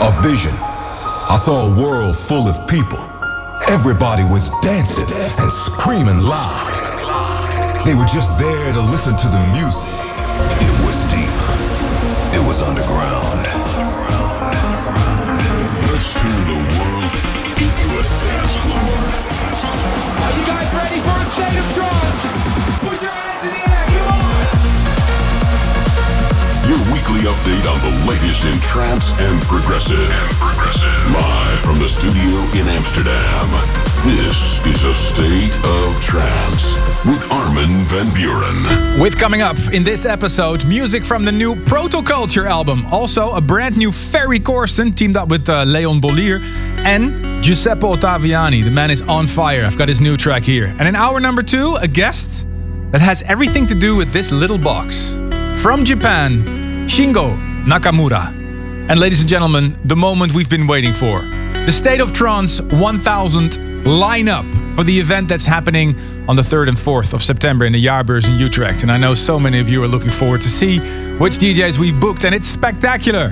a 0.00 0.10
vision. 0.22 0.54
I 1.28 1.36
saw 1.36 1.66
a 1.66 1.70
world 1.74 2.16
full 2.16 2.46
of 2.46 2.54
people. 2.68 2.98
Everybody 3.68 4.22
was 4.22 4.50
dancing 4.62 5.04
and 5.42 5.50
screaming 5.50 6.22
loud. 6.22 6.70
They 7.84 7.94
were 7.94 8.06
just 8.06 8.38
there 8.38 8.72
to 8.72 8.82
listen 8.94 9.16
to 9.16 9.28
the 9.28 9.42
music. 9.58 10.22
It 10.62 10.74
was 10.86 11.04
deep. 11.10 11.34
It 12.32 12.42
was 12.46 12.62
underground. 12.62 13.42
Let's 15.90 16.14
turn 16.14 16.47
weekly 27.08 27.30
update 27.30 27.64
on 27.70 27.78
the 27.80 28.08
latest 28.08 28.44
in 28.44 28.58
trance 28.60 29.12
and 29.20 29.42
progressive. 29.42 29.98
And 29.98 30.34
progressive. 30.36 31.12
Live 31.12 31.60
from 31.60 31.78
the 31.78 31.88
studio 31.88 32.38
in 32.60 32.68
Amsterdam. 32.68 33.50
This 34.04 34.64
is 34.66 34.84
a 34.84 34.94
state 34.94 35.54
of 35.64 36.02
trance 36.02 36.74
with 37.06 37.30
Armin 37.30 37.84
van 37.84 38.06
Buuren. 38.08 39.00
With 39.00 39.16
coming 39.18 39.42
up 39.42 39.56
in 39.72 39.84
this 39.84 40.04
episode, 40.04 40.66
music 40.66 41.04
from 41.04 41.24
the 41.24 41.32
new 41.32 41.54
Protoculture 41.54 42.48
album. 42.48 42.86
Also, 42.86 43.32
a 43.32 43.40
brand 43.40 43.76
new 43.76 43.92
Ferry 43.92 44.40
Corsten 44.40 44.94
teamed 44.94 45.16
up 45.16 45.28
with 45.28 45.48
uh, 45.48 45.64
Leon 45.64 46.00
Bollier. 46.00 46.42
And 46.84 47.42
Giuseppe 47.42 47.86
Ottaviani. 47.86 48.64
The 48.64 48.70
man 48.70 48.90
is 48.90 49.02
on 49.02 49.26
fire. 49.26 49.64
I've 49.64 49.78
got 49.78 49.88
his 49.88 50.00
new 50.00 50.16
track 50.16 50.44
here. 50.44 50.74
And 50.78 50.88
in 50.88 50.96
hour 50.96 51.20
number 51.20 51.42
two, 51.42 51.76
a 51.80 51.88
guest 51.88 52.46
that 52.90 53.00
has 53.00 53.22
everything 53.24 53.66
to 53.66 53.74
do 53.74 53.96
with 53.96 54.12
this 54.12 54.32
little 54.32 54.58
box. 54.58 55.20
From 55.54 55.84
Japan, 55.84 56.57
Shingo 56.98 57.38
Nakamura. 57.64 58.26
And 58.90 58.98
ladies 58.98 59.20
and 59.20 59.28
gentlemen, 59.28 59.72
the 59.84 59.94
moment 59.94 60.34
we've 60.34 60.50
been 60.50 60.66
waiting 60.66 60.92
for. 60.92 61.20
The 61.64 61.70
State 61.70 62.00
of 62.00 62.12
Trance 62.12 62.60
1000 62.60 63.52
lineup 63.84 64.74
for 64.74 64.82
the 64.82 64.98
event 64.98 65.28
that's 65.28 65.46
happening 65.46 65.96
on 66.28 66.34
the 66.34 66.42
3rd 66.42 66.70
and 66.70 66.76
4th 66.76 67.14
of 67.14 67.22
September 67.22 67.66
in 67.66 67.72
the 67.72 67.86
Jaarbeurs 67.86 68.26
in 68.26 68.36
Utrecht. 68.36 68.82
And 68.82 68.90
I 68.90 68.96
know 68.96 69.14
so 69.14 69.38
many 69.38 69.60
of 69.60 69.68
you 69.68 69.80
are 69.84 69.86
looking 69.86 70.10
forward 70.10 70.40
to 70.40 70.48
see 70.48 70.80
which 71.18 71.34
DJs 71.34 71.78
we've 71.78 72.00
booked, 72.00 72.24
and 72.24 72.34
it's 72.34 72.48
spectacular. 72.48 73.28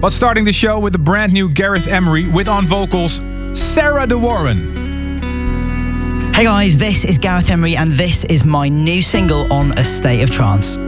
But 0.00 0.12
starting 0.12 0.44
the 0.44 0.52
show 0.54 0.78
with 0.78 0.94
the 0.94 0.98
brand 0.98 1.34
new 1.34 1.50
Gareth 1.50 1.88
Emery 1.88 2.30
with 2.30 2.48
on 2.48 2.66
vocals 2.66 3.20
Sarah 3.52 4.06
De 4.06 4.16
Warren. 4.16 4.80
Hey 6.34 6.44
guys, 6.44 6.78
this 6.78 7.04
is 7.04 7.18
Gareth 7.18 7.50
Emery, 7.50 7.76
and 7.76 7.90
this 7.90 8.24
is 8.24 8.46
my 8.46 8.70
new 8.70 9.02
single 9.02 9.52
on 9.52 9.72
A 9.72 9.84
State 9.84 10.22
of 10.22 10.30
Trance. 10.30 10.78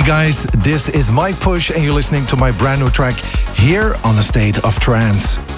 Hey 0.00 0.06
guys, 0.06 0.44
this 0.44 0.88
is 0.88 1.12
Mike 1.12 1.38
Push, 1.40 1.70
and 1.70 1.84
you're 1.84 1.92
listening 1.92 2.24
to 2.28 2.36
my 2.36 2.52
brand 2.52 2.80
new 2.80 2.88
track 2.88 3.16
here 3.54 3.94
on 4.02 4.16
the 4.16 4.22
State 4.22 4.56
of 4.64 4.78
Trance. 4.78 5.49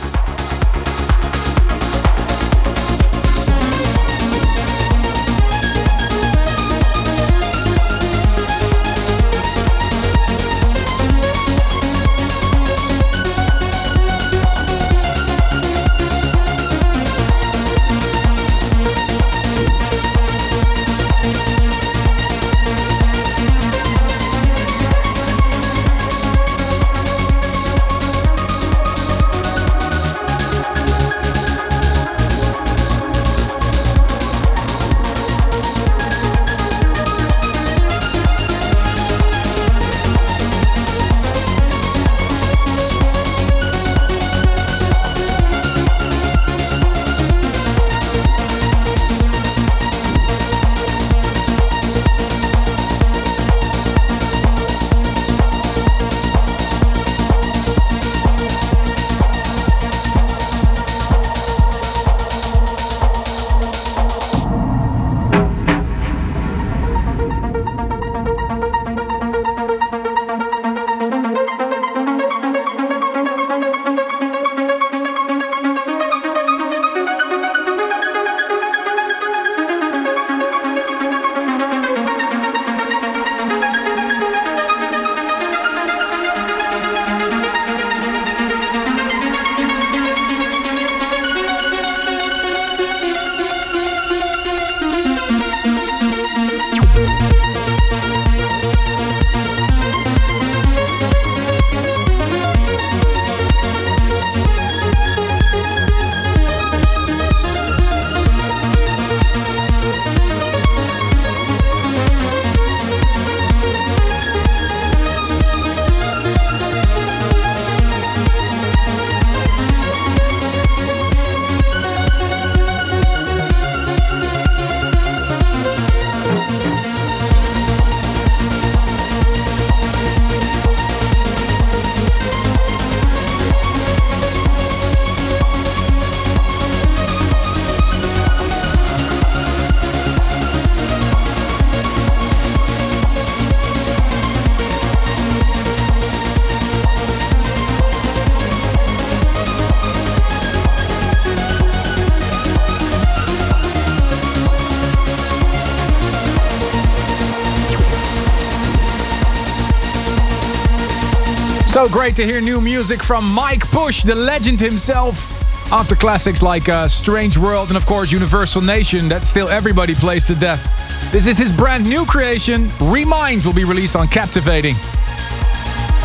So 161.82 161.88
great 161.88 162.14
to 162.14 162.24
hear 162.24 162.40
new 162.40 162.60
music 162.60 163.02
from 163.02 163.28
Mike 163.32 163.68
Push, 163.72 164.04
the 164.04 164.14
legend 164.14 164.60
himself. 164.60 165.72
After 165.72 165.96
classics 165.96 166.40
like 166.40 166.68
uh, 166.68 166.86
Strange 166.86 167.36
World 167.36 167.70
and, 167.70 167.76
of 167.76 167.86
course, 167.86 168.12
Universal 168.12 168.62
Nation, 168.62 169.08
that 169.08 169.26
still 169.26 169.48
everybody 169.48 169.92
plays 169.92 170.28
to 170.28 170.36
death. 170.36 170.62
This 171.10 171.26
is 171.26 171.36
his 171.36 171.50
brand 171.50 171.88
new 171.88 172.04
creation. 172.04 172.68
Remind 172.82 173.44
will 173.44 173.52
be 173.52 173.64
released 173.64 173.96
on 173.96 174.06
Captivating. 174.06 174.76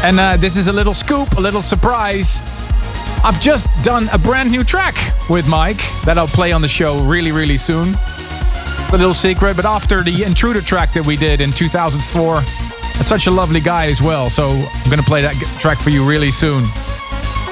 And 0.02 0.20
uh, 0.20 0.38
this 0.38 0.58
is 0.58 0.68
a 0.68 0.74
little 0.74 0.96
scoop, 0.96 1.38
a 1.38 1.40
little 1.40 1.62
surprise. 1.62 2.42
I've 3.24 3.40
just 3.40 3.70
done 3.84 4.10
a 4.12 4.18
brand 4.18 4.50
new 4.50 4.63
track 4.63 4.96
with 5.30 5.48
Mike 5.48 5.84
that 6.06 6.18
I'll 6.18 6.26
play 6.26 6.54
on 6.54 6.63
the 6.63 6.68
show 6.68 7.04
really, 7.04 7.32
really 7.32 7.58
soon. 7.58 7.90
A 8.90 8.98
little 8.98 9.13
secret, 9.13 9.56
but 9.56 9.66
after 9.66 10.02
the 10.02 10.24
Intruder 10.24 10.62
track 10.62 10.94
that 10.94 11.06
we 11.06 11.16
did 11.16 11.40
in 11.40 11.52
2004, 11.52 12.66
such 13.05 13.27
a 13.27 13.31
lovely 13.31 13.60
guy 13.60 13.86
as 13.86 14.01
well. 14.01 14.29
So 14.29 14.49
I'm 14.49 14.89
gonna 14.89 15.03
play 15.03 15.21
that 15.21 15.36
track 15.60 15.77
for 15.77 15.89
you 15.89 16.07
really 16.07 16.31
soon. 16.31 16.63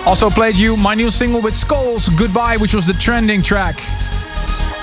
Also 0.06 0.30
played 0.30 0.58
you 0.58 0.78
my 0.78 0.94
new 0.94 1.10
single 1.10 1.42
with 1.42 1.56
Skulls, 1.56 2.10
Goodbye, 2.10 2.58
which 2.58 2.74
was 2.74 2.88
the 2.88 2.94
trending 2.94 3.42
track. 3.42 3.76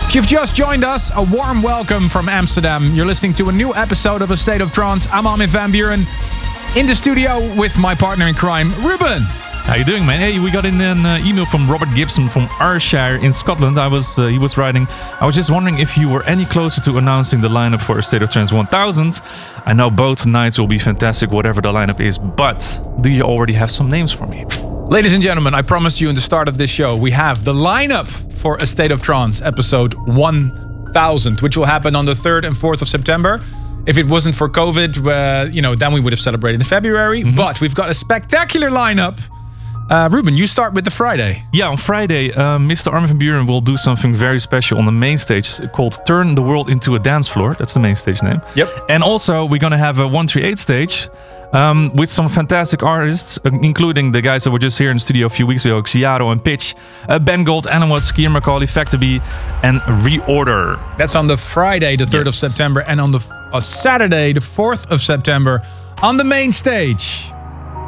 If 0.08 0.14
you've 0.14 0.26
just 0.26 0.54
joined 0.54 0.84
us, 0.84 1.10
a 1.14 1.22
warm 1.22 1.62
welcome 1.62 2.08
from 2.08 2.28
Amsterdam. 2.28 2.94
You're 2.94 3.06
listening 3.06 3.34
to 3.34 3.48
a 3.48 3.52
new 3.52 3.74
episode 3.74 4.20
of 4.20 4.30
A 4.30 4.36
State 4.36 4.60
of 4.60 4.72
Trance. 4.72 5.06
I'm 5.10 5.26
Armin 5.26 5.48
van 5.48 5.72
Buuren 5.72 6.06
in 6.76 6.86
the 6.86 6.94
studio 6.94 7.38
with 7.56 7.78
my 7.78 7.94
partner 7.94 8.26
in 8.26 8.34
crime, 8.34 8.68
Ruben. 8.82 9.22
How 9.64 9.76
you 9.78 9.84
doing, 9.84 10.04
man? 10.04 10.18
Hey, 10.20 10.38
we 10.38 10.50
got 10.50 10.64
in 10.66 10.78
an 10.80 11.06
uh, 11.06 11.18
email 11.24 11.46
from 11.46 11.66
Robert 11.70 11.88
Gibson 11.94 12.28
from 12.28 12.46
Ayrshire 12.60 13.18
in 13.24 13.32
Scotland. 13.32 13.78
I 13.78 13.86
was 13.88 14.18
uh, 14.18 14.26
he 14.26 14.38
was 14.38 14.58
writing. 14.58 14.86
I 15.20 15.24
was 15.24 15.34
just 15.34 15.50
wondering 15.50 15.78
if 15.78 15.96
you 15.96 16.10
were 16.10 16.22
any 16.24 16.44
closer 16.44 16.82
to 16.82 16.98
announcing 16.98 17.40
the 17.40 17.48
lineup 17.48 17.80
for 17.80 17.98
A 17.98 18.02
State 18.02 18.20
of 18.22 18.30
Trance 18.30 18.52
1000. 18.52 19.20
I 19.64 19.72
know 19.72 19.88
both 19.88 20.26
nights 20.26 20.58
will 20.58 20.66
be 20.66 20.78
fantastic, 20.78 21.30
whatever 21.30 21.60
the 21.62 21.72
lineup 21.72 22.00
is. 22.00 22.18
But 22.18 22.58
do 23.00 23.10
you 23.10 23.22
already 23.22 23.54
have 23.54 23.70
some 23.70 23.88
names 23.88 24.12
for 24.12 24.26
me? 24.26 24.44
Ladies 24.88 25.14
and 25.14 25.22
gentlemen, 25.22 25.54
I 25.54 25.62
promised 25.62 26.00
you 26.02 26.08
in 26.10 26.14
the 26.14 26.20
start 26.20 26.48
of 26.48 26.58
this 26.58 26.68
show, 26.68 26.94
we 26.96 27.12
have 27.12 27.44
the 27.44 27.54
lineup 27.54 28.08
for 28.36 28.56
A 28.56 28.66
State 28.66 28.90
of 28.90 29.00
Trance 29.00 29.40
episode 29.40 29.94
1000, 29.94 31.40
which 31.40 31.56
will 31.56 31.66
happen 31.66 31.96
on 31.96 32.04
the 32.04 32.12
3rd 32.12 32.44
and 32.44 32.54
4th 32.54 32.82
of 32.82 32.88
September. 32.88 33.40
If 33.86 33.96
it 33.96 34.06
wasn't 34.06 34.34
for 34.34 34.48
COVID, 34.48 35.06
uh, 35.06 35.50
you 35.50 35.62
know, 35.62 35.74
then 35.74 35.92
we 35.92 36.00
would 36.00 36.12
have 36.12 36.20
celebrated 36.20 36.60
in 36.60 36.66
February. 36.66 37.22
But 37.24 37.60
we've 37.60 37.74
got 37.74 37.88
a 37.88 37.94
spectacular 37.94 38.68
lineup. 38.70 39.26
Uh, 39.92 40.08
Ruben, 40.10 40.34
you 40.34 40.46
start 40.46 40.72
with 40.72 40.86
the 40.86 40.90
Friday. 40.90 41.42
Yeah, 41.52 41.68
on 41.68 41.76
Friday, 41.76 42.32
uh, 42.32 42.56
Mr. 42.58 42.90
Armin 42.90 43.08
van 43.08 43.18
Buuren 43.18 43.46
will 43.46 43.60
do 43.60 43.76
something 43.76 44.14
very 44.14 44.40
special 44.40 44.78
on 44.78 44.86
the 44.86 44.90
main 44.90 45.18
stage 45.18 45.60
called 45.72 45.98
Turn 46.06 46.34
the 46.34 46.40
World 46.40 46.70
into 46.70 46.94
a 46.94 46.98
Dance 46.98 47.28
Floor. 47.28 47.54
That's 47.58 47.74
the 47.74 47.80
main 47.80 47.94
stage 47.94 48.22
name. 48.22 48.40
Yep. 48.54 48.86
And 48.88 49.02
also, 49.02 49.44
we're 49.44 49.60
going 49.60 49.72
to 49.72 49.76
have 49.76 49.98
a 49.98 50.06
138 50.06 50.58
stage 50.58 51.10
um, 51.52 51.94
with 51.94 52.08
some 52.08 52.30
fantastic 52.30 52.82
artists, 52.82 53.38
uh, 53.44 53.50
including 53.60 54.12
the 54.12 54.22
guys 54.22 54.44
that 54.44 54.50
were 54.50 54.58
just 54.58 54.78
here 54.78 54.90
in 54.90 54.96
the 54.96 55.00
studio 55.00 55.26
a 55.26 55.28
few 55.28 55.46
weeks 55.46 55.66
ago 55.66 55.82
Xiaro 55.82 56.32
and 56.32 56.42
Pitch, 56.42 56.74
uh, 57.10 57.18
Ben 57.18 57.44
Gold, 57.44 57.66
Animal, 57.66 57.98
Ciaran 57.98 58.32
McAuley, 58.32 58.70
Factory, 58.72 59.20
and 59.62 59.82
Reorder. 60.00 60.80
That's 60.96 61.16
on 61.16 61.26
the 61.26 61.36
Friday, 61.36 61.96
the 61.96 62.04
3rd 62.04 62.28
of 62.28 62.34
September. 62.34 62.80
And 62.80 62.98
on 62.98 63.10
the 63.10 63.20
uh, 63.52 63.60
Saturday, 63.60 64.32
the 64.32 64.40
4th 64.40 64.90
of 64.90 65.02
September, 65.02 65.60
on 66.00 66.16
the 66.16 66.24
main 66.24 66.50
stage, 66.50 67.30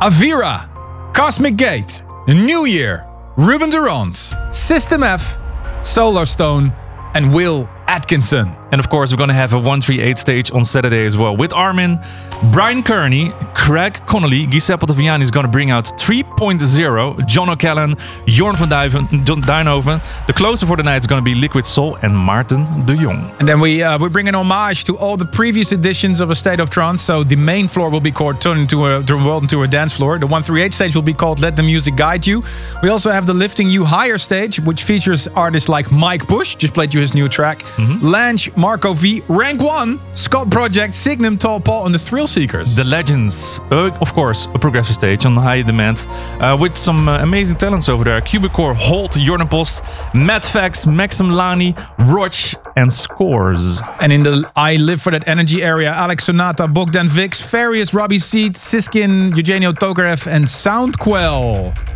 Avira, 0.02 0.68
Cosmic 1.14 1.56
Gate, 1.56 2.02
New 2.26 2.64
Year, 2.64 3.06
Ruben 3.36 3.70
de 3.70 3.80
Ronde, 3.80 4.16
System 4.50 5.04
F, 5.04 5.38
Solarstone, 5.80 6.74
and 7.14 7.32
Will 7.32 7.70
Atkinson. 7.86 8.52
And 8.72 8.80
of 8.80 8.90
course, 8.90 9.12
we're 9.12 9.18
going 9.18 9.28
to 9.28 9.34
have 9.34 9.52
a 9.52 9.56
138 9.56 10.18
stage 10.18 10.50
on 10.50 10.64
Saturday 10.64 11.06
as 11.06 11.16
well 11.16 11.36
with 11.36 11.52
Armin, 11.52 12.00
Bryan 12.42 12.82
Kearney, 12.82 13.30
Craig 13.54 14.00
Connelly, 14.06 14.46
Giuseppe 14.46 14.86
Ottaviani 14.86 15.22
is 15.22 15.30
going 15.30 15.46
to 15.46 15.50
bring 15.50 15.70
out 15.70 15.84
3.0, 15.84 17.26
John 17.26 17.48
O'Callaghan, 17.48 17.96
Jorn 18.26 18.56
van 18.56 18.68
Duiven, 18.68 19.24
John 19.24 19.40
Deynhoven. 19.40 20.26
The 20.26 20.32
closer 20.32 20.66
for 20.66 20.76
the 20.76 20.82
night 20.82 20.98
is 20.98 21.06
going 21.06 21.20
to 21.20 21.24
be 21.24 21.34
Liquid 21.34 21.64
Soul 21.64 21.96
and 22.02 22.16
Martin 22.16 22.84
de 22.84 22.96
Jong. 22.96 23.34
And 23.38 23.48
then 23.48 23.60
we 23.60 23.82
uh, 23.82 23.98
we 23.98 24.08
bring 24.08 24.28
an 24.28 24.34
homage 24.34 24.84
to 24.84 24.98
all 24.98 25.16
the 25.16 25.24
previous 25.24 25.72
editions 25.72 26.20
of 26.20 26.30
A 26.30 26.34
State 26.34 26.60
of 26.60 26.68
Trance. 26.70 27.02
So 27.02 27.24
the 27.24 27.36
main 27.36 27.68
floor 27.68 27.88
will 27.88 28.00
be 28.00 28.10
called 28.12 28.40
Turn 28.40 28.58
into 28.58 28.86
a 28.86 29.02
Turn 29.02 29.24
World 29.24 29.42
into 29.44 29.62
a 29.62 29.68
Dance 29.68 29.96
Floor. 29.96 30.18
The 30.18 30.26
138 30.26 30.72
stage 30.72 30.94
will 30.94 31.02
be 31.02 31.14
called 31.14 31.40
Let 31.40 31.56
the 31.56 31.62
Music 31.62 31.96
Guide 31.96 32.26
You. 32.26 32.42
We 32.82 32.90
also 32.90 33.10
have 33.10 33.26
the 33.26 33.34
Lifting 33.34 33.70
You 33.70 33.84
Higher 33.84 34.18
stage, 34.18 34.60
which 34.60 34.82
features 34.82 35.28
artists 35.28 35.68
like 35.68 35.90
Mike 35.90 36.26
Push, 36.26 36.56
just 36.56 36.74
played 36.74 36.92
you 36.92 37.00
his 37.00 37.14
new 37.14 37.28
track, 37.28 37.64
Lange, 38.02 38.50
Marco 38.56 38.92
V, 38.92 39.22
Rank 39.28 39.62
One, 39.62 40.00
Scot 40.14 40.50
Project, 40.50 40.94
Signum, 40.94 41.38
Tall 41.38 41.60
Paul, 41.60 41.86
and 41.86 41.94
the 41.94 41.98
Thrill 41.98 42.23
Seekers. 42.26 42.76
The 42.76 42.84
Legends, 42.84 43.60
uh, 43.70 43.90
of 44.00 44.12
course, 44.12 44.46
a 44.54 44.58
progressive 44.58 44.94
stage 44.94 45.26
on 45.26 45.36
high 45.36 45.62
demand 45.62 46.06
uh, 46.40 46.56
with 46.60 46.76
some 46.76 47.08
uh, 47.08 47.22
amazing 47.22 47.56
talents 47.56 47.88
over 47.88 48.04
there. 48.04 48.20
Cubicolor, 48.20 48.74
Holt, 48.74 49.12
Jordan 49.12 49.48
Post, 49.48 49.82
Matt 50.14 50.44
Fax, 50.44 50.86
Maxim 50.86 51.28
Lany, 51.28 51.74
Roch, 51.98 52.60
and 52.76 52.92
Scores. 52.92 53.80
And 54.00 54.12
in 54.12 54.22
the 54.22 54.50
I 54.56 54.76
Live 54.76 55.00
for 55.00 55.10
That 55.10 55.28
Energy 55.28 55.62
area, 55.62 55.92
Alex 55.92 56.24
Sonata, 56.24 56.68
Bogdan 56.68 57.08
Vix, 57.08 57.40
Farius, 57.40 57.94
Robbie 57.94 58.18
Seed, 58.18 58.56
Siskin, 58.56 59.32
Eugenio 59.34 59.72
Tokarev, 59.72 60.26
and 60.26 60.44
Soundquell. 60.44 61.93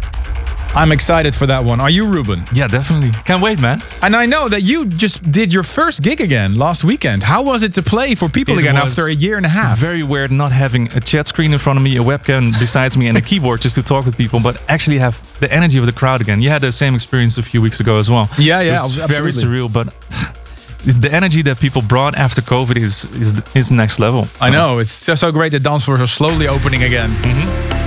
I'm 0.74 0.92
excited 0.92 1.34
for 1.34 1.46
that 1.46 1.64
one. 1.64 1.80
Are 1.80 1.90
you, 1.90 2.06
Ruben? 2.06 2.44
Yeah, 2.52 2.68
definitely. 2.68 3.10
Can't 3.24 3.42
wait, 3.42 3.60
man. 3.60 3.82
And 4.02 4.14
I 4.14 4.26
know 4.26 4.48
that 4.48 4.62
you 4.62 4.86
just 4.86 5.30
did 5.32 5.52
your 5.52 5.62
first 5.62 6.02
gig 6.02 6.20
again 6.20 6.54
last 6.54 6.84
weekend. 6.84 7.22
How 7.24 7.42
was 7.42 7.62
it 7.62 7.72
to 7.74 7.82
play 7.82 8.14
for 8.14 8.28
people 8.28 8.54
It 8.54 8.60
again 8.60 8.76
after 8.76 9.06
a 9.06 9.12
year 9.12 9.36
and 9.36 9.46
a 9.46 9.48
half? 9.48 9.78
Very 9.78 10.02
weird 10.02 10.30
not 10.30 10.52
having 10.52 10.88
a 10.92 11.00
chat 11.00 11.26
screen 11.26 11.52
in 11.52 11.58
front 11.58 11.78
of 11.78 11.82
me, 11.82 11.96
a 11.96 12.00
webcam 12.00 12.52
besides 12.58 12.96
me, 12.96 13.08
and 13.08 13.18
a 13.18 13.20
keyboard 13.28 13.60
just 13.62 13.74
to 13.74 13.82
talk 13.82 14.04
with 14.04 14.16
people, 14.16 14.40
but 14.40 14.62
actually 14.68 14.98
have 14.98 15.18
the 15.40 15.52
energy 15.52 15.78
of 15.78 15.86
the 15.86 15.92
crowd 15.92 16.20
again. 16.20 16.40
You 16.40 16.50
had 16.50 16.60
the 16.60 16.72
same 16.72 16.94
experience 16.94 17.38
a 17.38 17.42
few 17.42 17.60
weeks 17.60 17.80
ago 17.80 17.98
as 17.98 18.08
well. 18.08 18.28
Yeah, 18.38 18.60
yeah, 18.60 18.74
It 18.78 18.82
was 18.82 18.96
very 18.96 19.32
surreal, 19.32 19.72
but 19.72 19.86
the 21.00 21.10
energy 21.12 21.42
that 21.42 21.58
people 21.58 21.82
brought 21.82 22.16
after 22.16 22.40
COVID 22.40 22.76
is 22.76 23.04
is 23.16 23.42
is 23.56 23.70
next 23.70 23.98
level. 23.98 24.26
I 24.40 24.50
know, 24.50 24.78
it's 24.78 25.06
just 25.06 25.20
so 25.20 25.32
great 25.32 25.52
that 25.52 25.62
dance 25.62 25.84
floors 25.84 26.00
are 26.00 26.06
slowly 26.06 26.46
opening 26.46 26.84
again. 26.84 27.10
Mm-hmm. 27.10 27.77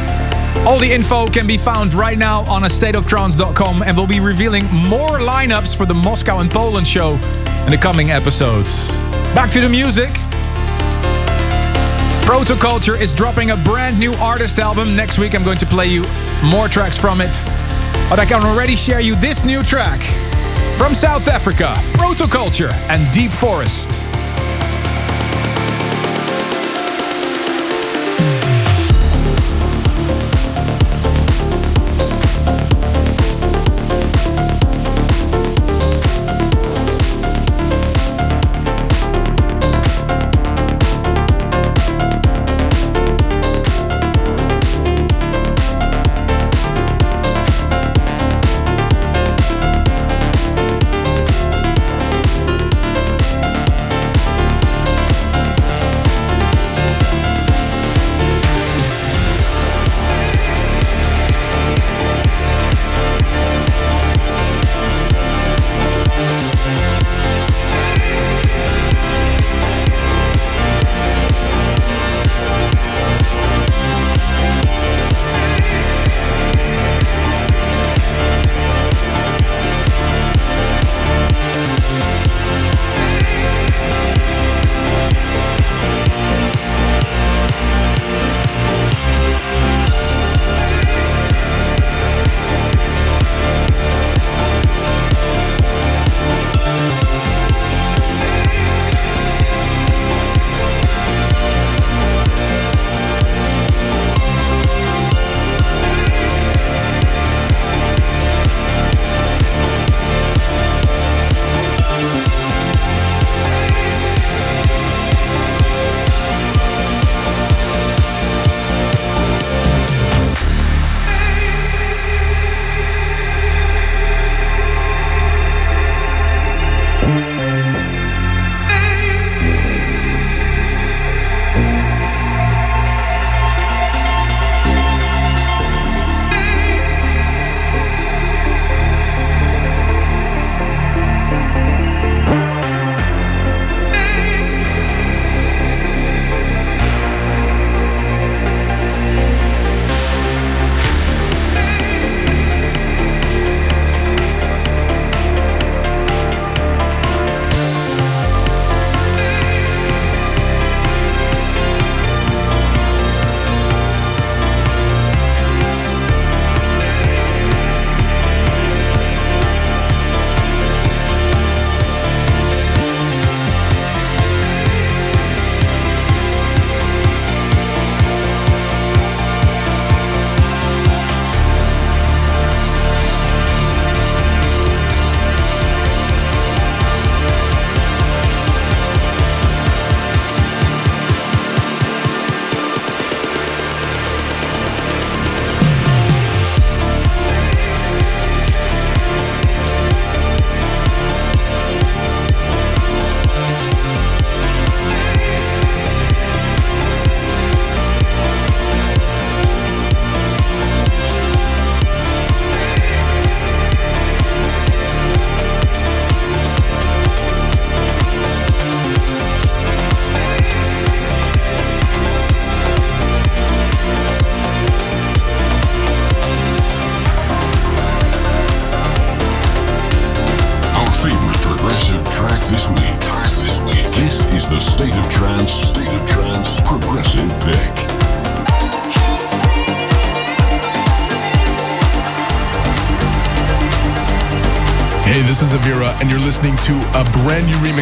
All 0.63 0.78
the 0.78 0.91
info 0.91 1.28
can 1.28 1.47
be 1.47 1.58
found 1.58 1.95
right 1.95 2.17
now 2.17 2.41
on 2.41 2.65
a 2.65 2.67
stateoftrance.com 2.67 3.82
and 3.82 3.97
we'll 3.97 4.06
be 4.06 4.19
revealing 4.19 4.65
more 4.65 5.17
lineups 5.17 5.76
for 5.76 5.88
the 5.88 5.93
Moscow 5.93 6.38
and 6.38 6.52
Poland 6.52 6.88
show 6.88 7.13
in 7.65 7.71
the 7.71 7.80
coming 7.82 8.12
episodes. 8.12 8.89
Back 9.34 9.50
to 9.52 9.60
the 9.60 9.67
music. 9.67 10.10
Protoculture 12.28 13.00
is 13.00 13.12
dropping 13.12 13.50
a 13.50 13.58
brand 13.58 14.00
new 14.00 14.13
artist 14.13 14.60
album. 14.60 14.95
Next 14.95 15.17
week 15.17 15.34
I'm 15.34 15.43
going 15.43 15.58
to 15.58 15.65
play 15.65 15.88
you 15.88 16.06
more 16.45 16.67
tracks 16.67 16.97
from 16.97 17.21
it. 17.21 17.34
But 18.08 18.19
I 18.19 18.26
can 18.28 18.43
already 18.43 18.76
share 18.76 19.00
you 19.00 19.15
this 19.15 19.43
new 19.43 19.63
track 19.63 20.00
from 20.78 20.93
South 20.93 21.28
Africa, 21.28 21.74
Protoculture 21.93 22.71
and 22.88 23.12
Deep 23.12 23.32
Forest. 23.32 23.89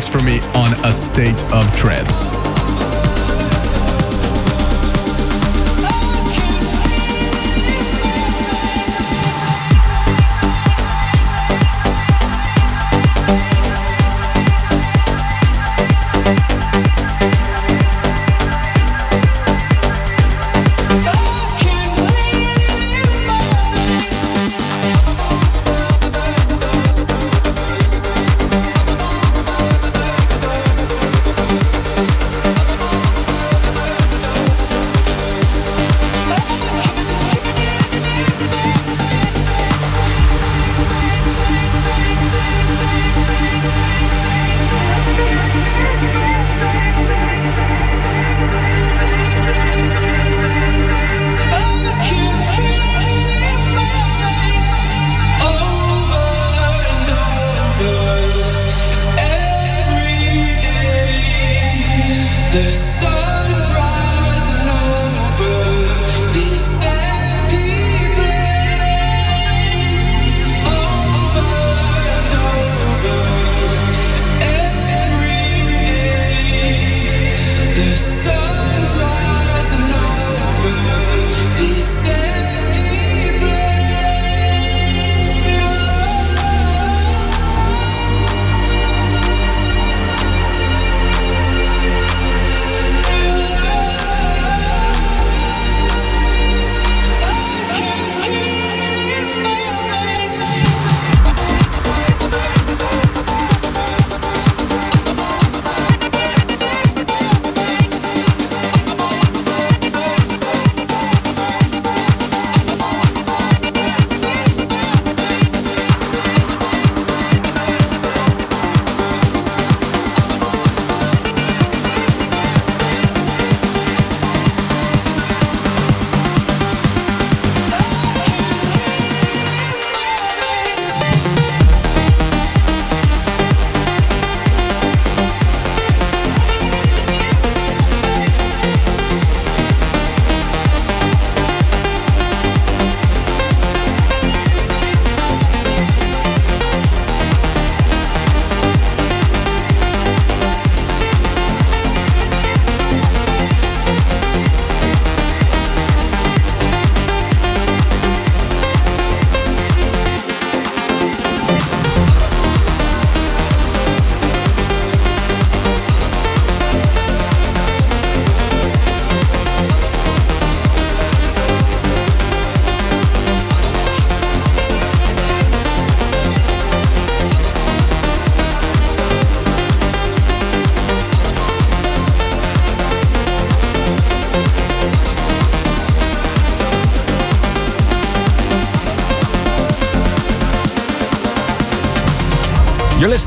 From 0.09 0.25
me 0.25 0.39
on 0.55 0.73
A 0.85 0.91
State 0.91 1.41
of 1.53 1.63
Trance. 1.75 2.08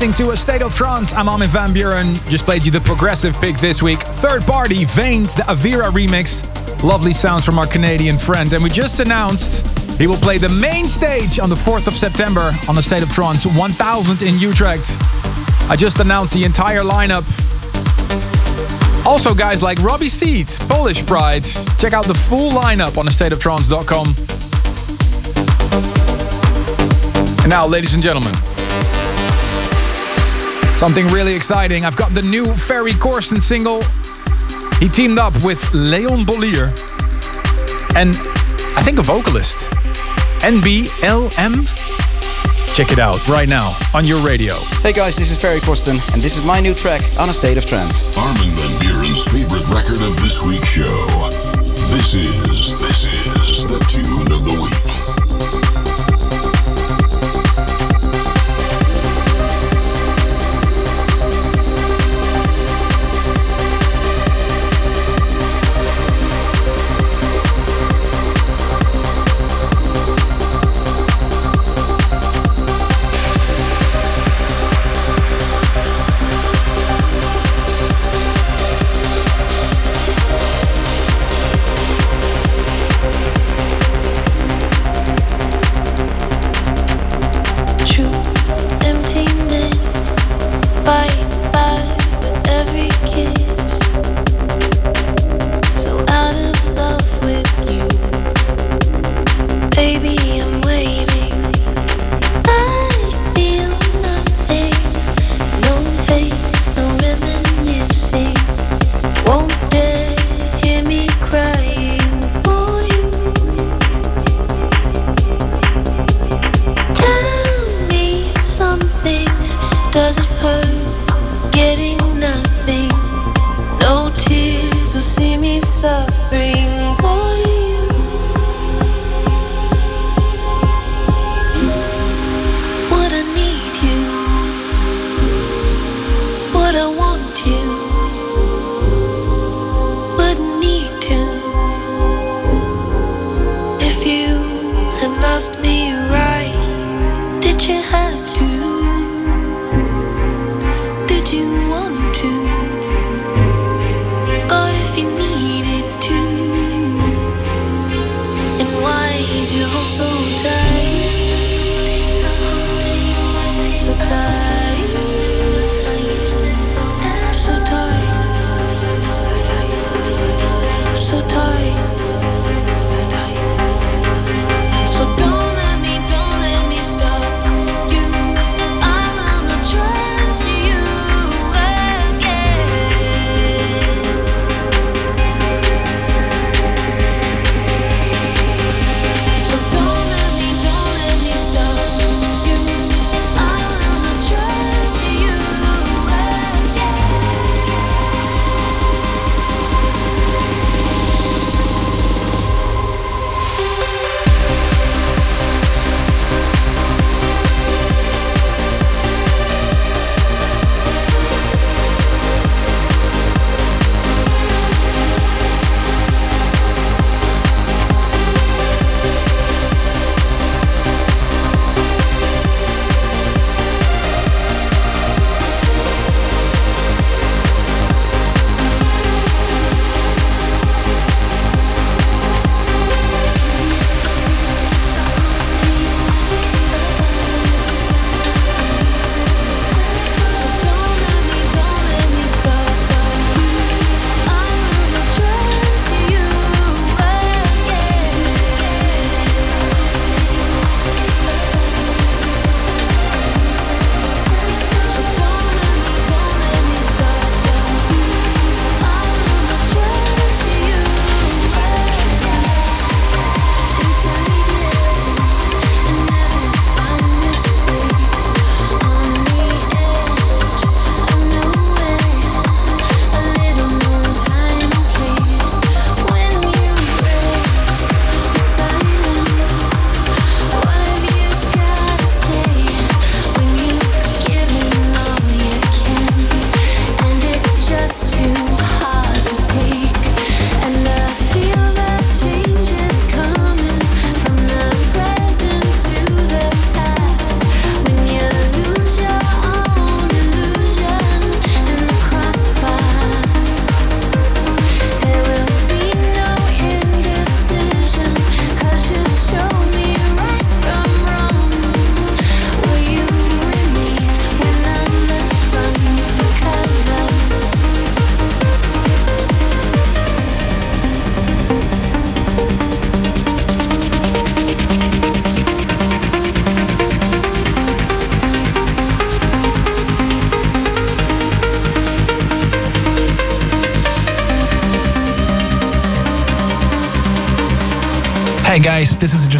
Listening 0.03 0.27
to 0.27 0.33
A 0.33 0.35
State 0.35 0.61
of 0.61 0.75
Trance. 0.75 1.13
I'm 1.13 1.29
Armin 1.29 1.47
van 1.47 1.69
Buuren. 1.69 2.29
Just 2.29 2.43
played 2.43 2.65
you 2.65 2.71
the 2.71 2.81
progressive 2.81 3.39
pick 3.39 3.55
this 3.55 3.81
week. 3.81 3.99
Third 3.99 4.41
party, 4.41 4.83
Veins, 4.83 5.33
the 5.33 5.43
Avira 5.43 5.89
remix. 5.93 6.43
Lovely 6.83 7.13
sounds 7.13 7.45
from 7.45 7.57
our 7.57 7.65
Canadian 7.65 8.17
friend. 8.17 8.51
And 8.51 8.61
we 8.61 8.69
just 8.69 8.99
announced 8.99 9.65
he 9.97 10.05
will 10.05 10.17
play 10.17 10.37
the 10.37 10.49
main 10.49 10.89
stage 10.89 11.39
on 11.39 11.47
the 11.47 11.55
4th 11.55 11.87
of 11.87 11.93
September 11.93 12.51
on 12.67 12.75
the 12.75 12.83
State 12.83 13.01
of 13.01 13.13
Trance 13.13 13.45
1000 13.45 14.27
in 14.27 14.37
Utrecht. 14.39 14.97
I 15.69 15.77
just 15.77 16.01
announced 16.01 16.33
the 16.33 16.43
entire 16.43 16.81
lineup. 16.81 17.23
Also, 19.05 19.33
guys 19.33 19.63
like 19.63 19.81
Robbie 19.81 20.09
Seed, 20.09 20.49
Polish 20.67 21.05
Pride. 21.05 21.45
Check 21.79 21.93
out 21.93 22.07
the 22.07 22.13
full 22.13 22.51
lineup 22.51 22.97
on 22.97 23.05
thestateoftrance.com. 23.05 24.07
And 27.43 27.49
now, 27.49 27.65
ladies 27.65 27.93
and 27.93 28.03
gentlemen, 28.03 28.33
Something 30.83 31.07
really 31.13 31.33
exciting. 31.33 31.85
I've 31.85 31.95
got 31.95 32.13
the 32.13 32.21
new 32.23 32.43
Ferry 32.43 32.91
Corsten 32.91 33.41
single. 33.41 33.81
He 34.81 34.89
teamed 34.89 35.17
up 35.17 35.33
with 35.41 35.73
Leon 35.73 36.25
Bolier 36.25 36.65
and 37.95 38.09
I 38.75 38.83
think 38.83 38.99
a 38.99 39.01
vocalist. 39.01 39.71
NBLM. 40.43 41.63
Check 42.75 42.91
it 42.91 42.99
out 42.99 43.25
right 43.29 43.47
now 43.47 43.77
on 43.93 44.03
your 44.03 44.21
radio. 44.21 44.55
Hey 44.81 44.91
guys, 44.91 45.15
this 45.15 45.31
is 45.31 45.39
Ferry 45.39 45.61
Corsten, 45.61 46.03
and 46.13 46.21
this 46.21 46.37
is 46.37 46.45
my 46.45 46.59
new 46.59 46.73
track 46.73 47.01
on 47.17 47.29
A 47.29 47.33
State 47.33 47.57
of 47.57 47.65
Trance. 47.65 48.03
Armin 48.17 48.49
van 48.49 48.71
Buuren's 48.81 49.23
favorite 49.31 49.65
record 49.69 50.01
of 50.03 50.21
this 50.21 50.43
week's 50.43 50.67
show. 50.67 50.83
This 51.95 52.13
is, 52.13 52.77
this 52.81 53.05
is 53.05 53.63
the 53.69 53.79
tune 53.87 54.33
of 54.33 54.43
the 54.43 54.59
week. 54.61 54.82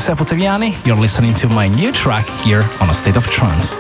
Giuseppe 0.04 0.26
Taviani. 0.26 0.86
You're 0.86 0.98
listening 0.98 1.34
to 1.36 1.48
my 1.48 1.70
new 1.70 1.90
track 1.94 2.28
here 2.44 2.68
on 2.82 2.90
A 2.90 2.94
State 2.94 3.16
of 3.16 3.26
Trance. 3.28 3.78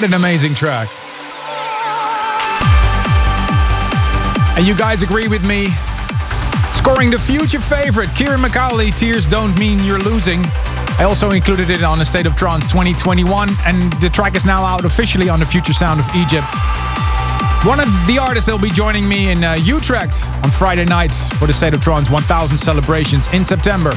What 0.00 0.08
an 0.08 0.14
amazing 0.14 0.54
track. 0.54 0.88
And 4.56 4.66
you 4.66 4.74
guys 4.74 5.02
agree 5.02 5.28
with 5.28 5.46
me. 5.46 5.66
Scoring 6.72 7.10
the 7.10 7.18
future 7.18 7.60
favorite, 7.60 8.08
Ciaran 8.14 8.40
McAuley, 8.40 8.98
Tears 8.98 9.26
Don't 9.26 9.58
Mean 9.58 9.78
You're 9.80 9.98
Losing. 9.98 10.40
I 10.98 11.04
also 11.04 11.32
included 11.32 11.68
it 11.68 11.82
on 11.82 11.98
the 11.98 12.06
State 12.06 12.24
of 12.24 12.34
Trance 12.34 12.64
2021, 12.68 13.50
and 13.66 13.92
the 14.00 14.08
track 14.08 14.36
is 14.36 14.46
now 14.46 14.64
out 14.64 14.86
officially 14.86 15.28
on 15.28 15.38
the 15.38 15.44
Future 15.44 15.74
Sound 15.74 16.00
of 16.00 16.06
Egypt. 16.16 16.48
One 17.66 17.78
of 17.78 17.88
the 18.06 18.16
artists 18.18 18.46
that 18.46 18.52
will 18.52 18.66
be 18.66 18.70
joining 18.70 19.06
me 19.06 19.30
in 19.30 19.44
uh, 19.44 19.58
Utrecht 19.60 20.30
on 20.42 20.50
Friday 20.50 20.86
night 20.86 21.12
for 21.38 21.46
the 21.46 21.52
State 21.52 21.74
of 21.74 21.82
Trance 21.82 22.08
1000 22.08 22.56
celebrations 22.56 23.30
in 23.34 23.44
September. 23.44 23.90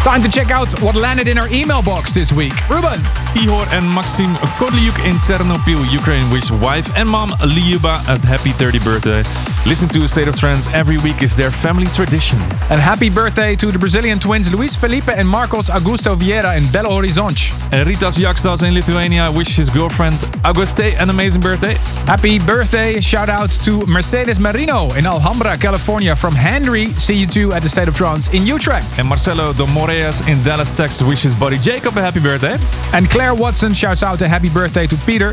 Time 0.00 0.22
to 0.22 0.30
check 0.30 0.50
out 0.50 0.80
what 0.80 0.96
landed 0.96 1.28
in 1.28 1.36
our 1.36 1.48
email 1.52 1.82
box 1.82 2.14
this 2.14 2.32
week. 2.32 2.54
Ruben! 2.70 3.02
Ihor 3.34 3.66
and 3.72 3.84
Maxim 3.94 4.32
Kodliuk 4.58 4.96
in 5.08 5.16
Ternopil, 5.26 5.90
Ukraine 5.92 6.30
wish 6.30 6.50
wife 6.50 6.88
and 6.96 7.08
mom 7.08 7.30
Liuba 7.54 7.94
a 8.08 8.18
happy 8.26 8.50
30th 8.50 8.84
birthday. 8.84 9.22
Listen 9.66 9.88
to 9.88 10.06
State 10.06 10.28
of 10.28 10.36
Trance 10.36 10.68
every 10.72 10.98
week 10.98 11.22
is 11.22 11.34
their 11.34 11.50
family 11.50 11.86
tradition. 11.86 12.38
And 12.70 12.80
happy 12.80 13.10
birthday 13.10 13.56
to 13.56 13.72
the 13.72 13.78
Brazilian 13.78 14.18
twins 14.18 14.52
Luis 14.52 14.76
Felipe 14.76 15.08
and 15.08 15.28
Marcos 15.28 15.70
Augusto 15.70 16.14
Vieira 16.16 16.56
in 16.56 16.64
Belo 16.64 16.90
Horizonte. 16.90 17.52
And 17.72 17.88
Ritas 17.88 18.18
Jakstas 18.18 18.62
in 18.62 18.74
Lithuania 18.74 19.30
wish 19.32 19.56
his 19.56 19.70
girlfriend 19.70 20.18
Auguste 20.44 20.80
an 21.00 21.08
amazing 21.08 21.40
birthday. 21.40 21.74
Happy 22.06 22.38
birthday, 22.38 23.00
shout 23.00 23.30
out 23.30 23.50
to 23.50 23.84
Mercedes 23.86 24.38
Marino 24.38 24.92
in 24.92 25.06
Alhambra, 25.06 25.56
California 25.56 26.14
from 26.14 26.34
Henry. 26.34 26.86
See 26.86 27.14
you 27.14 27.26
too 27.26 27.52
at 27.52 27.62
the 27.62 27.68
State 27.68 27.88
of 27.88 27.96
Trance 27.96 28.28
in 28.28 28.44
Utrecht. 28.44 28.98
And 28.98 29.08
Marcelo 29.08 29.54
de 29.54 29.66
Moreas 29.68 30.20
in 30.28 30.42
Dallas, 30.42 30.70
Texas 30.70 31.00
wishes 31.00 31.34
buddy 31.34 31.56
Jacob 31.56 31.96
a 31.96 32.02
happy 32.02 32.20
birthday. 32.20 32.56
And 32.92 33.08
Claire 33.08 33.34
Watson 33.34 33.72
shouts 33.72 34.02
out 34.02 34.20
a 34.20 34.28
happy 34.28 34.50
birthday 34.50 34.86
to 34.86 34.96
Peter. 35.06 35.32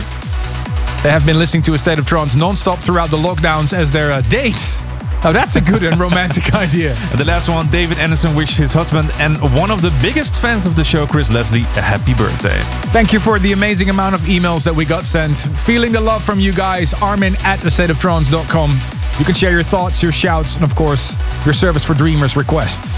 They 1.03 1.09
have 1.09 1.25
been 1.25 1.37
listening 1.37 1.63
to 1.63 1.73
a 1.73 1.77
State 1.77 1.99
of 1.99 2.05
Trance 2.05 2.35
non-stop 2.35 2.79
throughout 2.79 3.09
the 3.09 3.17
lockdowns 3.17 3.77
as 3.77 3.91
their 3.91 4.13
uh, 4.13 4.21
dates. 4.21 4.81
Now 5.23 5.31
that's 5.31 5.55
a 5.55 5.61
good 5.61 5.83
and 5.83 5.99
romantic 5.99 6.53
idea. 6.55 6.95
And 7.11 7.19
the 7.19 7.25
last 7.25 7.47
one, 7.47 7.69
David 7.69 7.99
Anderson 7.99 8.35
wished 8.35 8.57
his 8.57 8.73
husband 8.73 9.11
and 9.19 9.37
one 9.55 9.69
of 9.69 9.81
the 9.81 9.95
biggest 10.01 10.39
fans 10.41 10.65
of 10.65 10.75
the 10.75 10.83
show, 10.83 11.05
Chris 11.05 11.31
Leslie, 11.31 11.61
a 11.61 11.81
happy 11.81 12.13
birthday. 12.13 12.59
Thank 12.91 13.13
you 13.13 13.19
for 13.19 13.37
the 13.37 13.51
amazing 13.51 13.89
amount 13.89 14.15
of 14.15 14.21
emails 14.21 14.63
that 14.63 14.73
we 14.73 14.83
got 14.83 15.05
sent. 15.05 15.37
Feeling 15.37 15.91
the 15.91 16.01
love 16.01 16.23
from 16.23 16.39
you 16.39 16.51
guys. 16.51 16.93
Armin 17.01 17.35
at 17.43 17.59
astateoftrance.com. 17.59 18.71
You 19.19 19.25
can 19.25 19.35
share 19.35 19.51
your 19.51 19.63
thoughts, 19.63 20.01
your 20.01 20.11
shouts, 20.11 20.55
and 20.55 20.63
of 20.63 20.75
course, 20.75 21.15
your 21.45 21.53
Service 21.53 21.85
for 21.85 21.93
Dreamers 21.93 22.35
requests. 22.35 22.97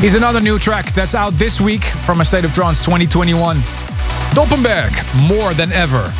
Here's 0.00 0.14
another 0.14 0.40
new 0.40 0.58
track 0.58 0.92
that's 0.92 1.14
out 1.14 1.32
this 1.32 1.60
week 1.60 1.82
from 1.82 2.20
A 2.20 2.24
State 2.24 2.44
of 2.44 2.52
Trance 2.52 2.78
2021. 2.84 3.56
Doppenberg, 4.34 4.92
More 5.28 5.54
Than 5.54 5.72
Ever. 5.72 6.12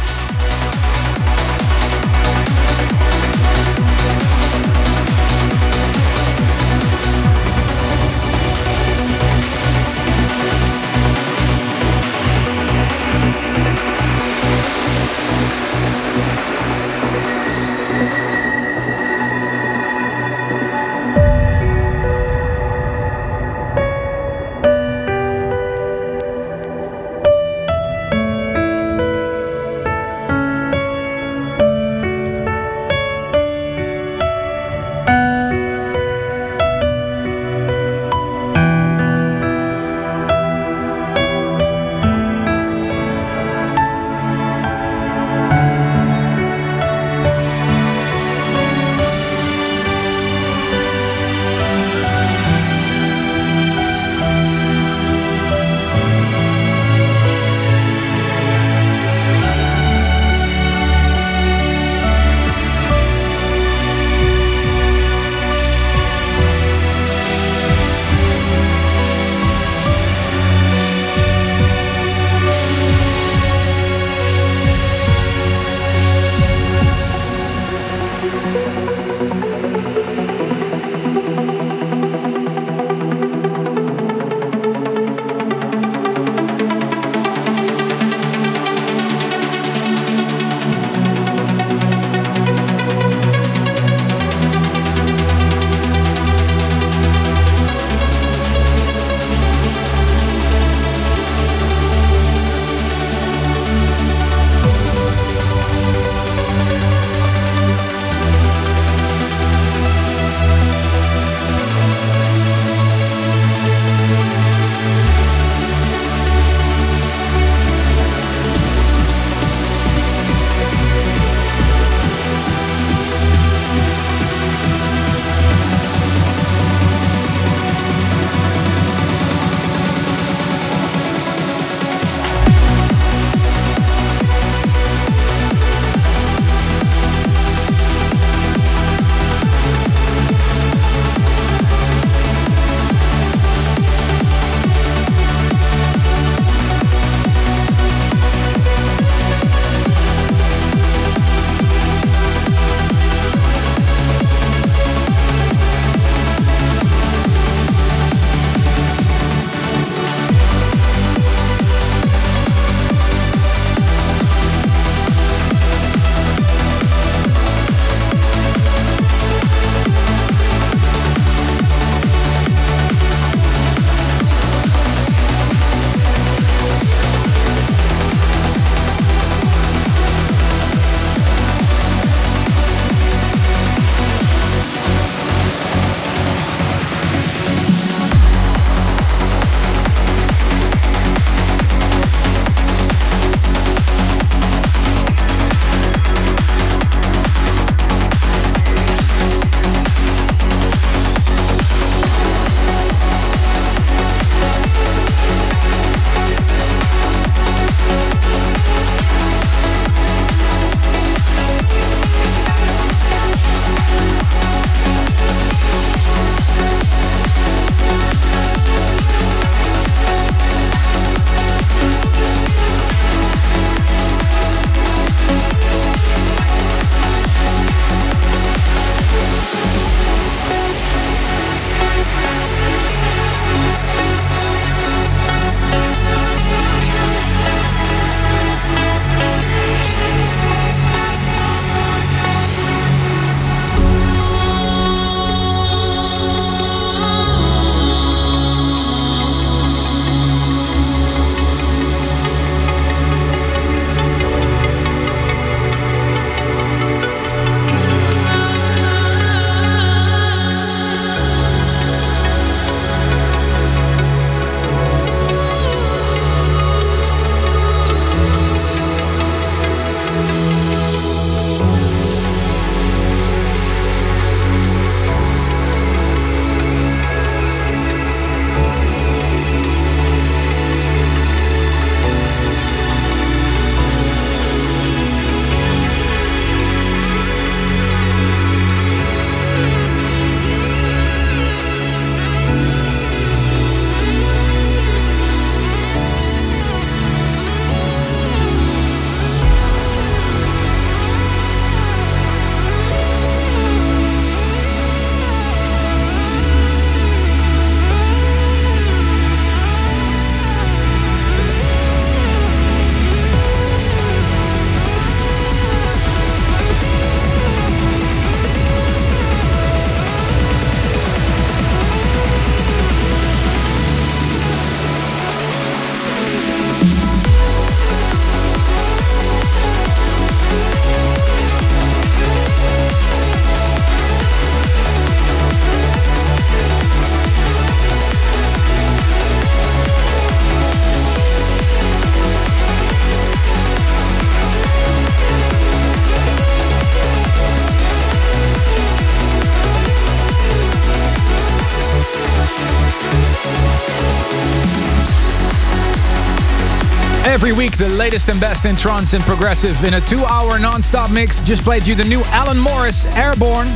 Every 357.44 357.58
week, 357.58 357.76
the 357.76 357.90
latest 357.90 358.30
and 358.30 358.40
best 358.40 358.64
in 358.64 358.74
trance 358.74 359.12
and 359.12 359.22
progressive 359.22 359.84
in 359.84 359.92
a 359.92 360.00
two-hour 360.00 360.58
non-stop 360.58 361.10
mix. 361.10 361.42
Just 361.42 361.62
played 361.62 361.86
you 361.86 361.94
the 361.94 362.02
new 362.02 362.22
Alan 362.28 362.58
Morris 362.58 363.04
Airborne. 363.04 363.66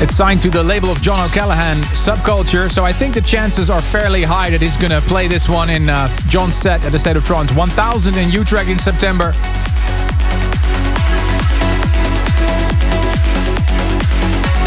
It's 0.00 0.14
signed 0.14 0.40
to 0.42 0.50
the 0.50 0.62
label 0.62 0.88
of 0.88 1.02
John 1.02 1.18
O'Callaghan, 1.28 1.78
Subculture, 1.86 2.70
so 2.70 2.84
I 2.84 2.92
think 2.92 3.14
the 3.14 3.20
chances 3.20 3.68
are 3.68 3.82
fairly 3.82 4.22
high 4.22 4.50
that 4.50 4.62
he's 4.62 4.76
gonna 4.76 5.00
play 5.00 5.26
this 5.26 5.48
one 5.48 5.70
in 5.70 5.88
uh, 5.88 6.06
John's 6.28 6.54
set 6.54 6.84
at 6.84 6.92
the 6.92 7.00
State 7.00 7.16
of 7.16 7.24
Trance 7.24 7.52
1000 7.52 8.16
in 8.16 8.30
Utrecht 8.30 8.70
in 8.70 8.78
September. 8.78 9.32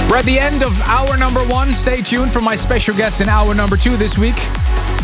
We're 0.09 0.17
at 0.17 0.25
the 0.25 0.37
end 0.37 0.63
of 0.63 0.81
hour 0.81 1.15
number 1.15 1.39
one. 1.45 1.73
Stay 1.73 2.01
tuned 2.01 2.33
for 2.33 2.41
my 2.41 2.57
special 2.57 2.93
guest 2.93 3.21
in 3.21 3.29
hour 3.29 3.55
number 3.55 3.77
two 3.77 3.95
this 3.95 4.17
week. 4.17 4.35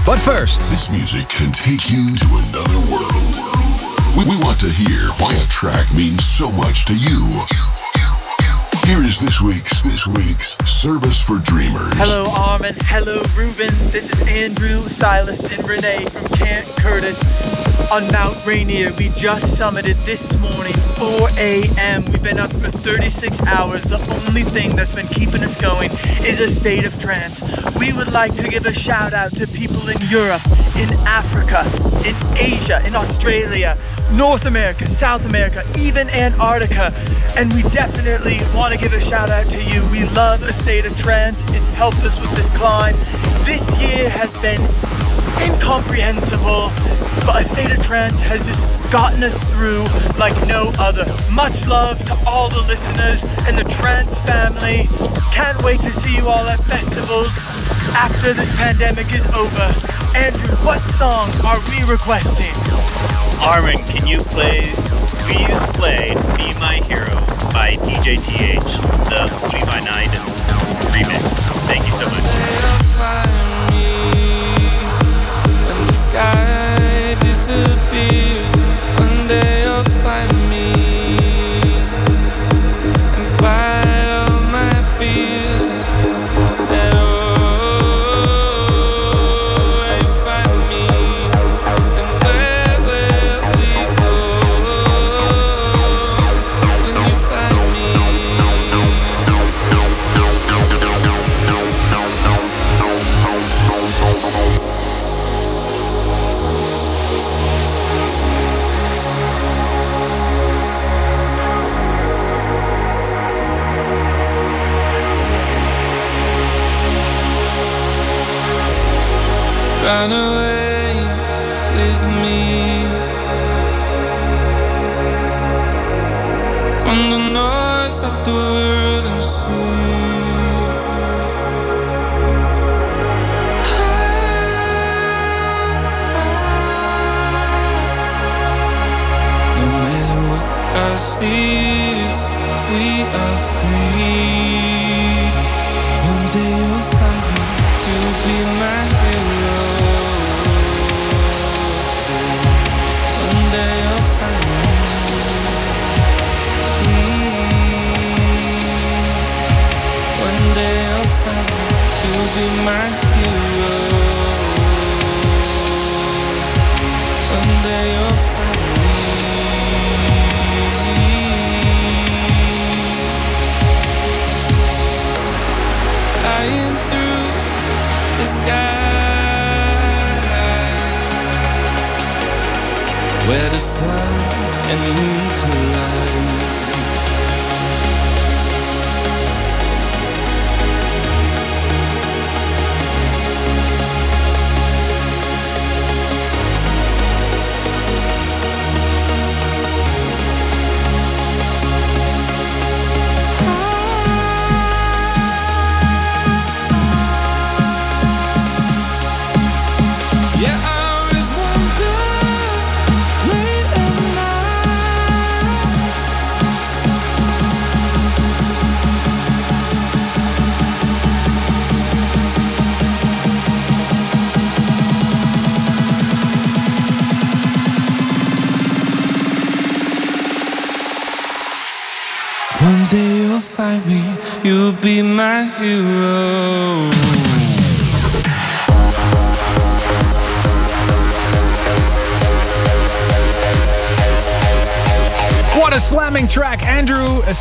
But 0.06 0.20
first, 0.20 0.70
this 0.70 0.92
music 0.92 1.28
can 1.30 1.52
take 1.52 1.90
you 1.90 2.16
to 2.16 2.28
another 2.28 2.78
world. 2.94 3.34
We, 4.16 4.24
we 4.30 4.38
want 4.44 4.60
to 4.60 4.70
hear 4.70 5.10
why 5.18 5.34
a 5.34 5.48
track 5.48 5.92
means 5.96 6.24
so 6.24 6.52
much 6.52 6.86
to 6.86 6.94
you. 6.94 7.42
Here 8.86 9.02
is 9.04 9.20
this 9.20 9.42
week's 9.42 9.82
this 9.82 10.06
week's 10.06 10.56
service 10.70 11.20
for 11.20 11.40
dreamers. 11.40 11.92
Hello 11.98 12.26
Armin, 12.38 12.76
hello 12.82 13.16
Ruben. 13.36 13.74
This 13.90 14.12
is 14.12 14.22
Andrew, 14.28 14.88
Silas, 14.90 15.42
and 15.52 15.68
Renee 15.68 16.06
from 16.06 16.28
Camp 16.38 16.68
Curtis 16.78 17.18
on 17.92 18.06
Mount 18.12 18.46
Rainier. 18.46 18.92
We 19.00 19.10
just 19.10 19.60
summited 19.60 19.98
this 20.06 20.22
morning, 20.40 20.74
4 21.02 21.30
a.m. 21.40 22.06
We've 22.06 22.22
been 22.22 22.38
up 22.38 22.52
for 22.52 22.70
36 22.70 23.42
hours. 23.48 23.86
The 23.86 23.98
only 24.28 24.44
thing 24.44 24.76
that's 24.76 24.94
been 24.94 25.08
keeping 25.08 25.42
us 25.42 25.60
going 25.60 25.90
is 26.22 26.40
a 26.40 26.48
state 26.48 26.86
of 26.86 27.00
trance. 27.02 27.42
We 27.80 27.92
would 27.94 28.12
like 28.12 28.36
to 28.38 28.48
give 28.48 28.66
a 28.66 28.74
shout 28.74 29.14
out 29.14 29.32
to 29.36 29.48
people 29.48 29.88
in 29.90 29.98
Europe, 30.08 30.42
in 30.78 30.90
Africa, 31.08 31.62
in 32.08 32.16
Asia, 32.38 32.82
in 32.88 32.96
Australia, 32.96 33.78
North 34.14 34.46
America, 34.46 34.88
South 34.88 35.26
America, 35.26 35.64
even 35.78 36.10
Antarctica. 36.10 36.94
And 37.36 37.52
we 37.54 37.64
definitely 37.64 38.40
want 38.56 38.74
to 38.74 38.80
give 38.80 38.94
a 38.94 39.02
shout 39.02 39.30
out 39.30 39.50
to 39.52 39.62
you. 39.62 39.86
We 39.92 40.06
love 40.10 40.44
A 40.44 40.54
State 40.54 40.86
of 40.86 40.96
Trance. 40.98 41.44
It's 41.50 41.68
helped 41.68 42.04
us 42.04 42.20
with 42.20 42.32
this 42.36 42.50
climb. 42.50 42.96
This 43.44 43.70
year 43.82 44.10
has 44.10 44.32
been 44.42 44.62
incomprehensible, 45.44 46.72
but 47.26 47.42
A 47.42 47.44
State 47.44 47.72
of 47.78 47.86
Trance 47.86 48.20
has 48.22 48.46
just 48.46 48.75
gotten 48.92 49.24
us 49.24 49.38
through 49.52 49.84
like 50.20 50.36
no 50.48 50.72
other. 50.80 51.06
Much 51.32 51.66
love 51.68 52.04
to 52.06 52.14
all 52.28 52.50
the 52.50 52.62
listeners 52.68 53.24
and 53.48 53.58
the 53.58 53.64
Trance 53.80 54.20
family. 54.22 54.88
Can't 55.32 55.62
wait 55.64 55.82
to 55.82 55.92
see 55.92 56.18
you 56.18 56.28
all 56.28 56.46
at 56.48 56.60
festivals 56.66 57.32
after 57.96 58.34
this 58.34 58.50
pandemic 58.58 59.08
is 59.14 59.26
over. 59.34 59.68
Andrew, 60.16 60.56
what 60.66 60.80
song 60.98 61.30
are 61.46 61.60
we 61.70 61.84
requesting? 61.90 62.54
Armin, 63.44 63.78
can 63.90 64.08
you 64.08 64.20
play, 64.32 64.72
please 65.28 65.60
play 65.78 66.10
Be 66.38 66.54
My 66.60 66.82
Hero 66.88 67.16
by 67.54 67.76
DJ 67.84 68.18
TH, 68.18 68.64
the 69.10 69.30
Woody 69.44 69.60
van 69.66 69.88
Eyden 69.88 70.22
remix. 70.96 71.44
Thank 71.68 71.86
you 71.86 71.92
so 71.92 72.06
much. 72.06 72.24
When 77.46 78.35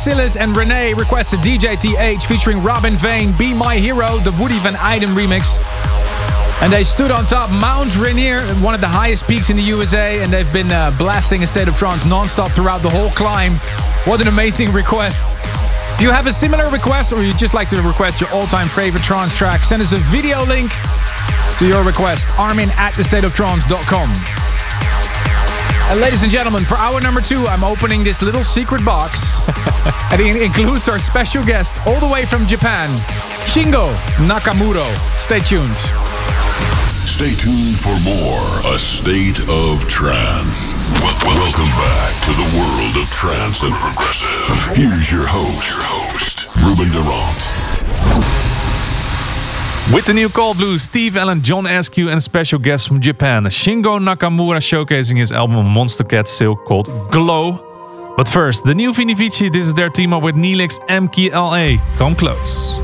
Silas, 0.05 0.35
and 0.35 0.55
Renee 0.55 0.93
requested 0.93 1.39
DJ 1.39 1.81
TH 1.81 2.27
featuring 2.27 2.61
Robin 2.61 2.93
Vane, 2.93 3.35
Be 3.39 3.55
My 3.55 3.77
Hero, 3.77 4.17
the 4.17 4.29
Woody 4.39 4.59
Van 4.59 4.75
Eyden 4.75 5.09
remix. 5.09 5.57
And 6.61 6.71
they 6.71 6.83
stood 6.83 7.09
on 7.09 7.25
top 7.25 7.49
Mount 7.49 7.97
Rainier, 7.97 8.41
one 8.61 8.75
of 8.75 8.81
the 8.81 8.87
highest 8.87 9.27
peaks 9.27 9.49
in 9.49 9.57
the 9.57 9.63
USA, 9.63 10.21
and 10.21 10.31
they've 10.31 10.53
been 10.53 10.71
uh, 10.71 10.93
blasting 10.99 11.41
a 11.41 11.47
state 11.47 11.67
of 11.67 11.75
trance 11.75 12.05
non-stop 12.05 12.51
throughout 12.51 12.83
the 12.83 12.89
whole 12.89 13.09
climb. 13.17 13.53
What 14.05 14.21
an 14.21 14.27
amazing 14.27 14.71
request! 14.73 15.25
If 15.95 16.01
you 16.01 16.11
have 16.11 16.27
a 16.27 16.31
similar 16.31 16.69
request, 16.69 17.11
or 17.11 17.23
you'd 17.23 17.39
just 17.39 17.55
like 17.55 17.69
to 17.69 17.81
request 17.81 18.21
your 18.21 18.29
all-time 18.29 18.67
favorite 18.67 19.01
trance 19.01 19.33
track, 19.33 19.61
send 19.61 19.81
us 19.81 19.91
a 19.91 19.97
video 20.13 20.45
link 20.45 20.69
to 21.57 21.65
your 21.65 21.83
request. 21.83 22.29
Armin 22.37 22.69
at 22.77 22.93
thestateoftrance.com. 22.93 24.09
And 25.89 25.99
ladies 25.99 26.21
and 26.21 26.31
gentlemen, 26.31 26.63
for 26.63 26.77
hour 26.77 27.01
number 27.01 27.21
two, 27.21 27.43
I'm 27.47 27.63
opening 27.63 28.03
this 28.03 28.21
little 28.21 28.43
secret 28.43 28.85
box. 28.85 29.41
and 30.11 30.21
it 30.21 30.41
includes 30.41 30.89
our 30.89 30.99
special 30.99 31.43
guest 31.43 31.79
all 31.87 31.99
the 31.99 32.11
way 32.11 32.25
from 32.25 32.47
Japan, 32.47 32.89
Shingo 33.45 33.93
Nakamura. 34.27 34.85
Stay 35.17 35.39
tuned. 35.39 35.77
Stay 37.05 37.35
tuned 37.35 37.79
for 37.79 37.97
more 38.01 38.73
A 38.73 38.79
State 38.79 39.39
of 39.49 39.87
Trance. 39.87 40.73
Welcome 41.23 41.71
back 41.77 42.13
to 42.25 42.31
the 42.33 42.49
world 42.57 42.97
of 42.97 43.09
trance 43.11 43.63
and 43.63 43.73
progressive. 43.75 44.75
Here's 44.75 45.11
your 45.11 45.25
host, 45.25 45.69
your 45.69 45.83
host, 45.85 46.49
Ruben 46.63 46.91
Durant. 46.91 47.65
With 49.93 50.05
the 50.07 50.13
new 50.15 50.29
Cold 50.29 50.57
Blue, 50.57 50.79
Steve 50.79 51.15
Allen, 51.15 51.43
John 51.43 51.67
Askew, 51.67 52.09
and 52.09 52.21
special 52.21 52.57
guest 52.57 52.87
from 52.87 52.99
Japan, 52.99 53.43
Shingo 53.43 53.99
Nakamura 53.99 54.57
showcasing 54.57 55.17
his 55.17 55.31
album 55.31 55.67
Monstercat 55.67 56.27
Silk 56.27 56.65
called 56.65 56.87
Glow. 57.11 57.74
But 58.15 58.27
first, 58.27 58.63
the 58.63 58.73
new 58.73 58.93
Vini 58.93 59.13
Vici, 59.13 59.49
this 59.49 59.67
is 59.67 59.73
their 59.73 59.89
team 59.89 60.13
up 60.13 60.23
with 60.23 60.35
Neelix 60.35 60.79
MKLA. 60.87 61.79
Come 61.97 62.15
close. 62.15 62.79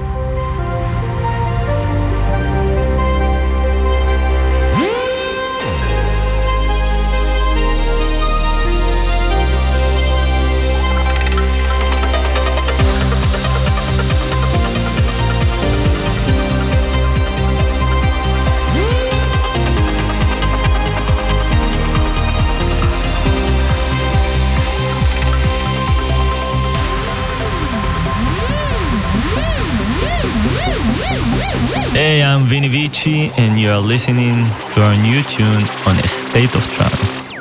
Hey, 32.02 32.24
I'm 32.24 32.46
Vini 32.46 32.68
Vici, 32.68 33.30
and 33.38 33.62
you 33.62 33.70
are 33.70 33.80
listening 33.80 34.34
to 34.74 34.82
our 34.82 34.98
new 35.04 35.22
tune 35.22 35.64
on 35.86 35.96
A 36.00 36.08
State 36.08 36.56
of 36.56 36.66
Trance. 36.74 37.41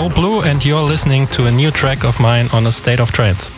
Cold 0.00 0.14
Blue, 0.14 0.40
and 0.40 0.64
you're 0.64 0.80
listening 0.80 1.26
to 1.26 1.44
a 1.44 1.50
new 1.50 1.70
track 1.70 2.04
of 2.04 2.18
mine 2.20 2.48
on 2.54 2.66
a 2.66 2.72
state 2.72 3.00
of 3.00 3.12
trance. 3.12 3.50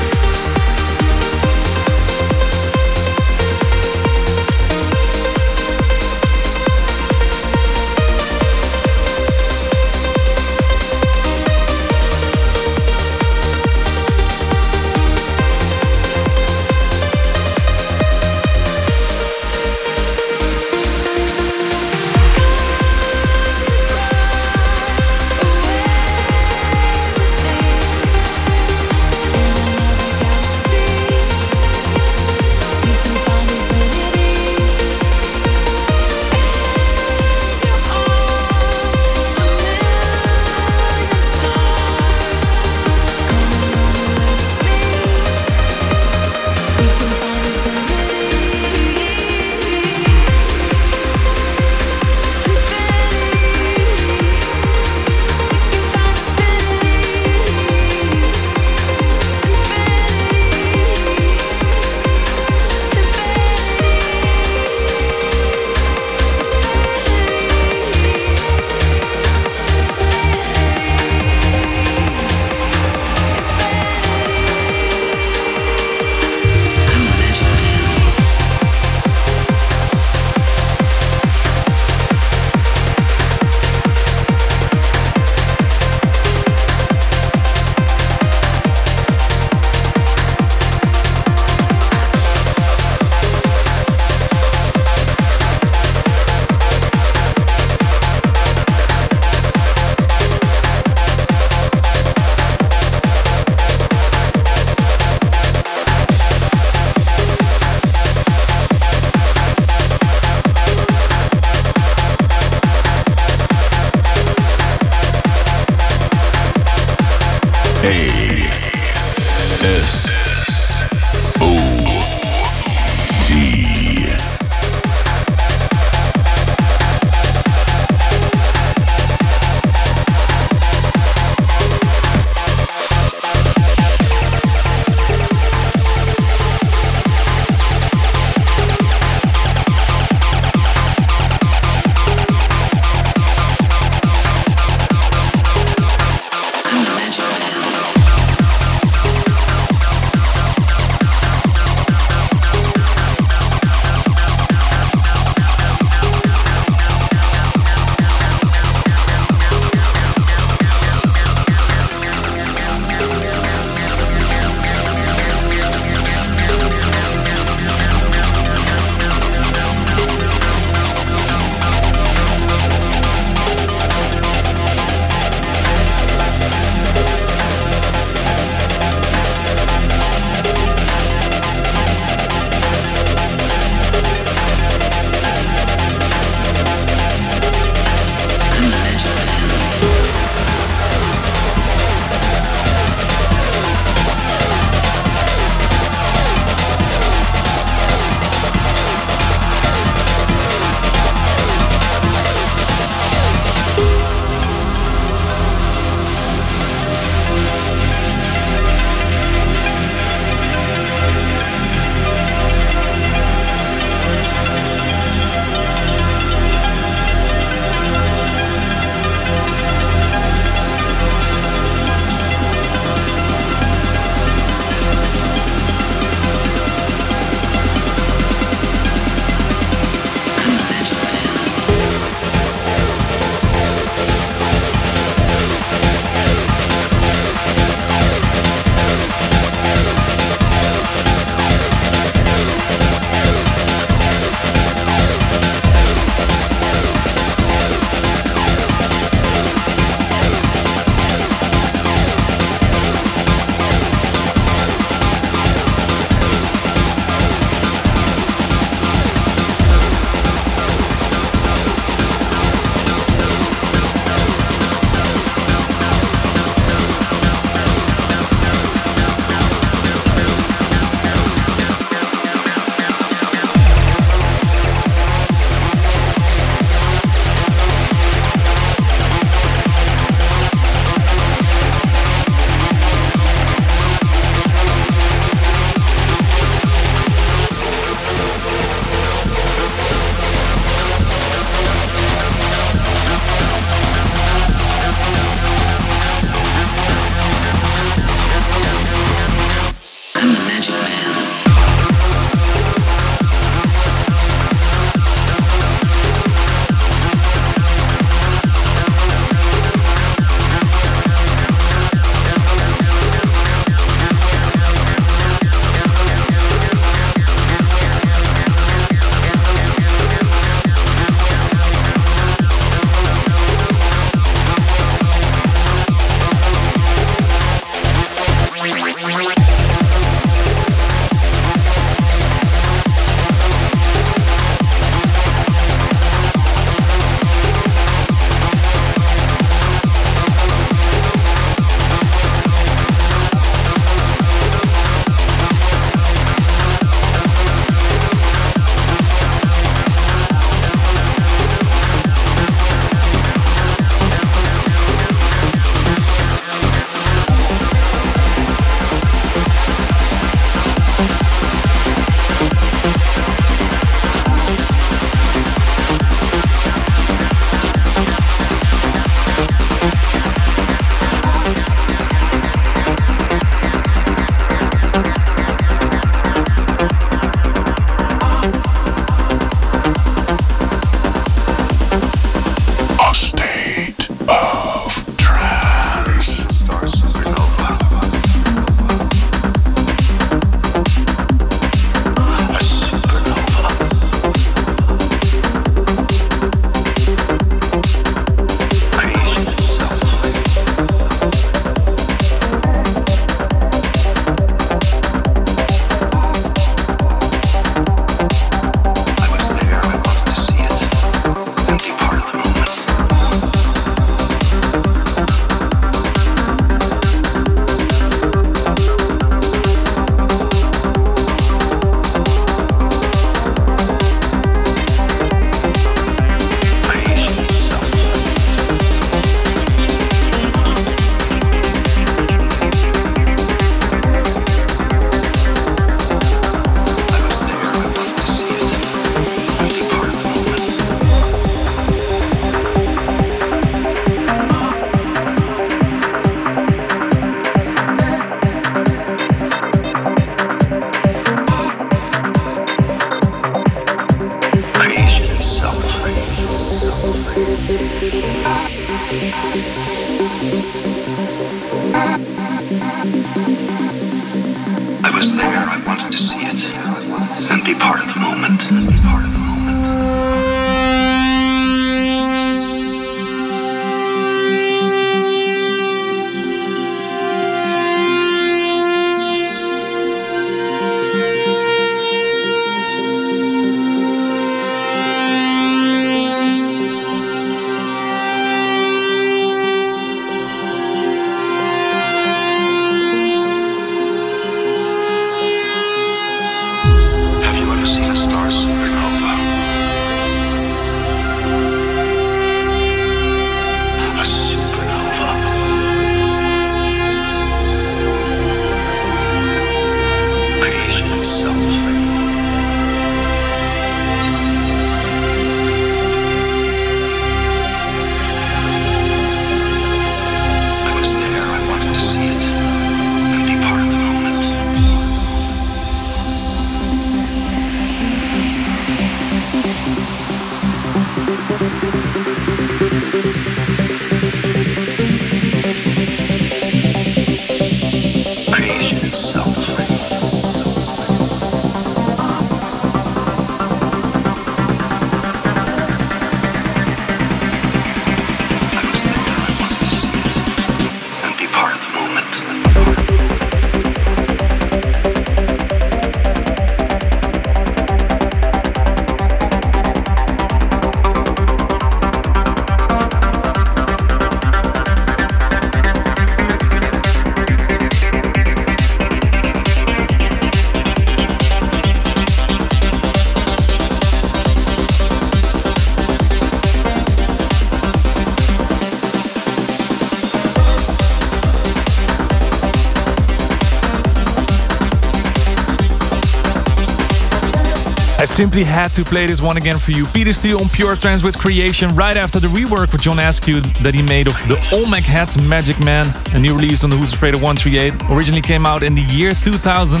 Simply 588.36 588.64
had 588.64 588.88
to 588.88 589.02
play 589.02 589.24
this 589.24 589.40
one 589.40 589.56
again 589.56 589.78
for 589.78 589.92
you. 589.92 590.04
Peter 590.08 590.30
Steele 590.30 590.60
on 590.60 590.68
Pure 590.68 590.96
Trance 590.96 591.22
with 591.22 591.38
Creation 591.38 591.88
right 591.96 592.18
after 592.18 592.38
the 592.38 592.48
rework 592.48 592.92
with 592.92 593.00
John 593.00 593.18
Askew 593.18 593.62
that 593.80 593.94
he 593.94 594.02
made 594.02 594.26
of 594.26 594.34
the 594.46 594.60
Olmec 594.74 595.04
Heads 595.04 595.40
Magic 595.40 595.80
Man, 595.82 596.04
a 596.34 596.38
new 596.38 596.54
release 596.54 596.84
on 596.84 596.90
the 596.90 596.96
Who's 596.96 597.14
Afraid 597.14 597.32
of 597.32 597.42
138. 597.42 598.10
Originally 598.14 598.42
came 598.42 598.66
out 598.66 598.82
in 598.82 598.94
the 598.94 599.00
year 599.04 599.32
2000. 599.32 600.00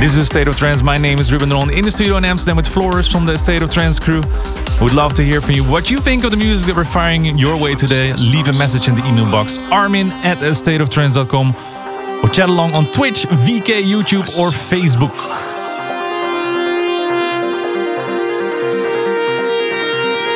This 0.00 0.14
is 0.14 0.18
a 0.18 0.26
State 0.26 0.48
of 0.48 0.56
Trance. 0.56 0.82
My 0.82 0.96
name 0.96 1.20
is 1.20 1.30
Ruben 1.30 1.48
Ron 1.50 1.70
in 1.70 1.84
the 1.84 1.92
studio 1.92 2.16
in 2.16 2.24
Amsterdam 2.24 2.56
with 2.56 2.66
Floris 2.66 3.06
from 3.06 3.24
the 3.24 3.38
State 3.38 3.62
of 3.62 3.70
Trance 3.70 4.00
crew. 4.00 4.22
Would 4.82 4.94
love 4.94 5.14
to 5.14 5.22
hear 5.22 5.40
from 5.40 5.52
you 5.54 5.62
what 5.62 5.92
you 5.92 5.98
think 5.98 6.24
of 6.24 6.32
the 6.32 6.36
music 6.36 6.66
that 6.66 6.76
we're 6.76 6.84
firing 6.84 7.24
your 7.38 7.56
way 7.56 7.76
today. 7.76 8.14
Leave 8.14 8.48
a 8.48 8.52
message 8.52 8.88
in 8.88 8.96
the 8.96 9.06
email 9.06 9.30
box 9.30 9.58
armin 9.70 10.08
at 10.24 10.38
stateoftrance.com 10.38 11.54
or 12.24 12.28
chat 12.30 12.48
along 12.48 12.74
on 12.74 12.84
Twitch, 12.86 13.26
VK, 13.26 13.84
YouTube, 13.84 14.26
or 14.36 14.50
Facebook. 14.50 15.33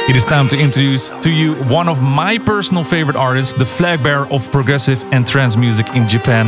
It 0.09 0.17
is 0.17 0.25
time 0.25 0.49
to 0.49 0.59
introduce 0.59 1.11
to 1.21 1.31
you 1.31 1.55
one 1.65 1.87
of 1.87 2.01
my 2.01 2.39
personal 2.39 2.83
favorite 2.83 3.15
artists, 3.15 3.53
the 3.53 3.67
flag 3.67 4.03
bearer 4.03 4.27
of 4.33 4.51
progressive 4.51 5.05
and 5.13 5.27
trance 5.27 5.55
music 5.55 5.87
in 5.95 6.09
Japan. 6.09 6.47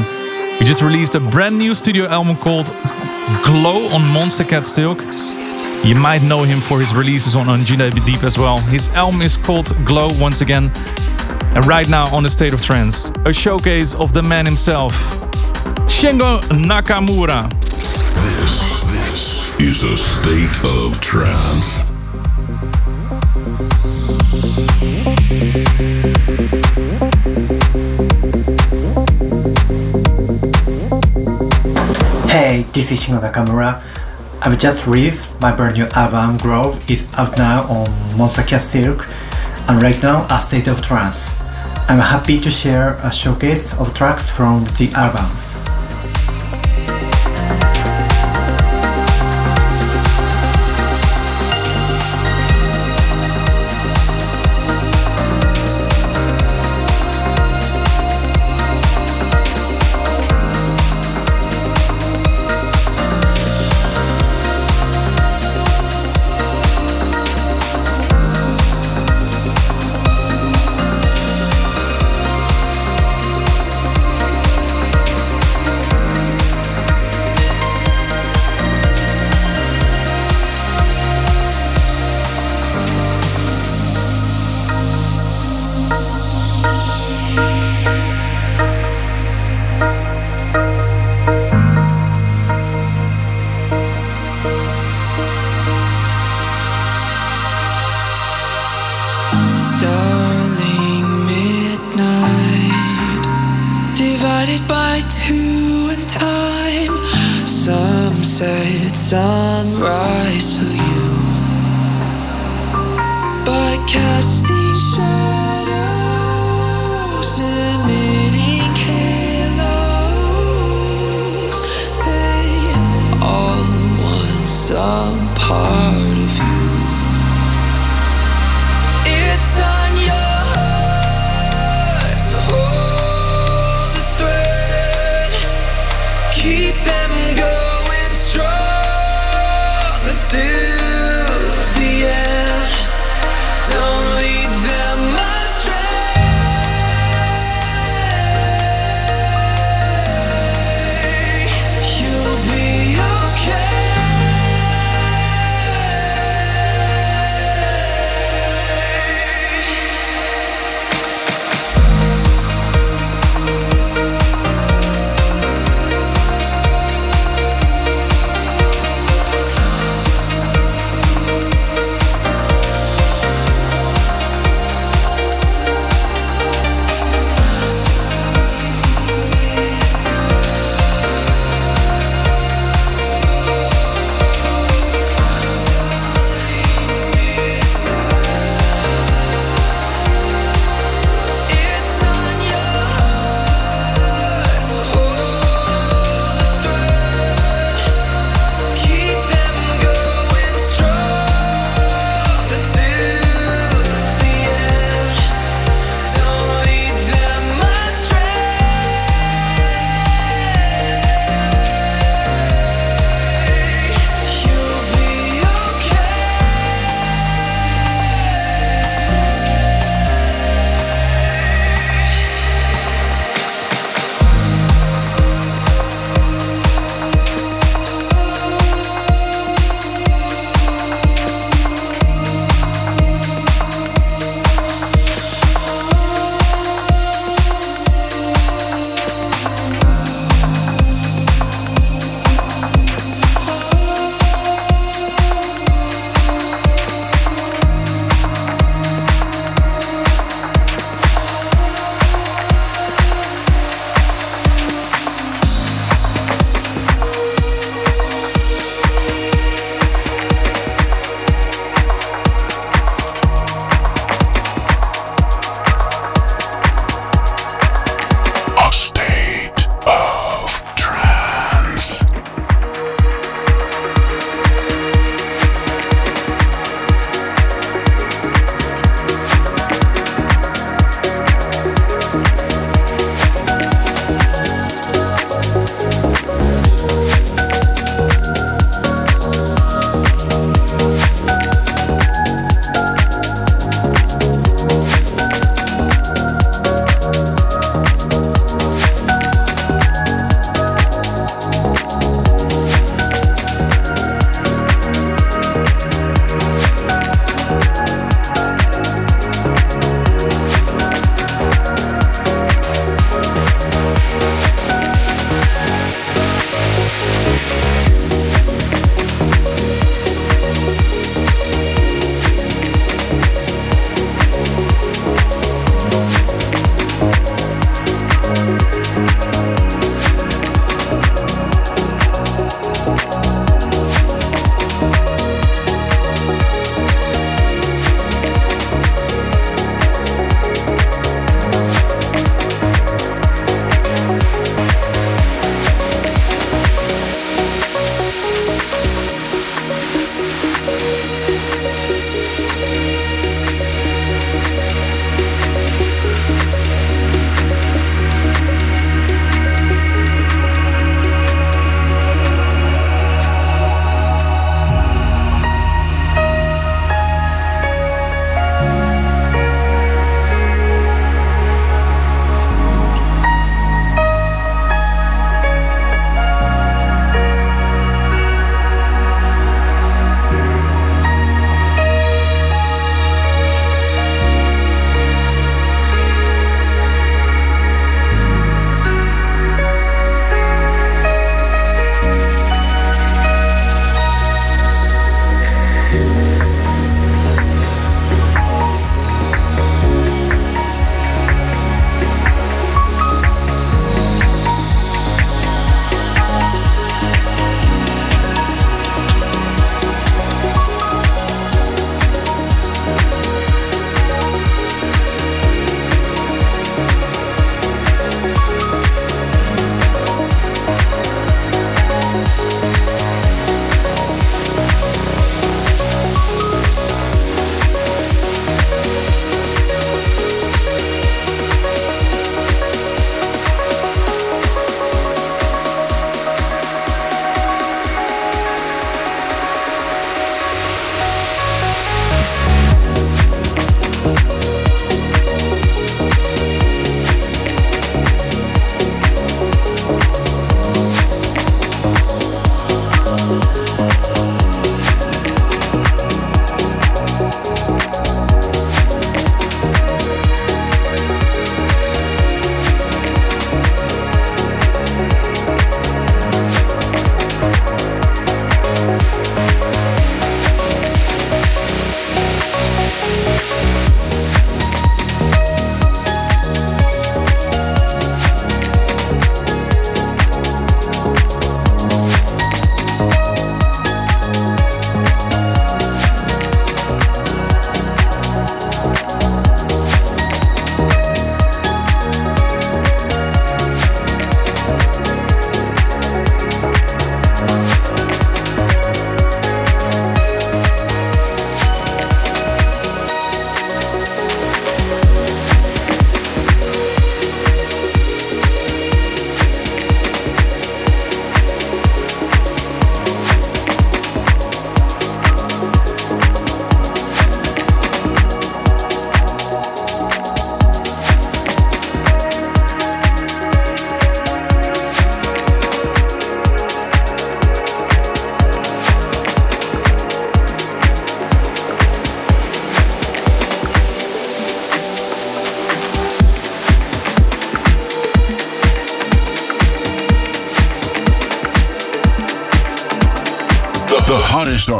He 0.58 0.64
just 0.64 0.80
released 0.80 1.14
a 1.14 1.20
brand 1.20 1.58
new 1.58 1.74
studio 1.74 2.06
album 2.06 2.36
called 2.36 2.68
Glow 3.44 3.86
on 3.88 4.00
Monstercat 4.00 4.64
Silk. 4.64 4.98
You 5.84 5.94
might 5.94 6.22
know 6.22 6.42
him 6.42 6.58
for 6.58 6.80
his 6.80 6.94
releases 6.94 7.36
on 7.36 7.48
Anjuna 7.48 7.90
Deep 8.06 8.24
as 8.24 8.38
well. 8.38 8.58
His 8.60 8.88
album 8.94 9.20
is 9.20 9.36
called 9.36 9.66
Glow 9.84 10.08
once 10.18 10.40
again. 10.40 10.72
And 11.54 11.66
right 11.66 11.88
now 11.88 12.06
on 12.16 12.22
the 12.22 12.30
State 12.30 12.54
of 12.54 12.62
Trance, 12.62 13.10
a 13.26 13.32
showcase 13.32 13.94
of 13.94 14.14
the 14.14 14.22
man 14.22 14.46
himself, 14.46 14.94
Shingo 15.84 16.40
Nakamura. 16.64 17.46
This, 18.24 19.52
this 19.60 19.60
is 19.60 19.82
a 19.82 19.98
state 19.98 20.64
of 20.64 20.98
trance. 21.02 21.89
Hey, 24.80 24.86
this 32.72 32.90
is 32.90 33.04
Shingo 33.04 33.20
Nakamura. 33.20 33.82
I've 34.40 34.58
just 34.58 34.86
released 34.86 35.38
my 35.38 35.54
brand 35.54 35.76
new 35.76 35.84
album 35.92 36.38
Grove 36.38 36.80
is 36.90 37.12
out 37.18 37.36
now 37.36 37.64
on 37.64 37.88
Monstercat 38.16 38.60
Silk 38.60 39.06
and 39.68 39.82
right 39.82 40.02
now 40.02 40.26
a 40.30 40.38
state 40.38 40.66
of 40.66 40.80
trance. 40.80 41.38
I'm 41.90 41.98
happy 41.98 42.40
to 42.40 42.48
share 42.48 42.94
a 43.02 43.12
showcase 43.12 43.78
of 43.78 43.92
tracks 43.92 44.30
from 44.30 44.64
the 44.64 44.90
albums. 44.94 45.59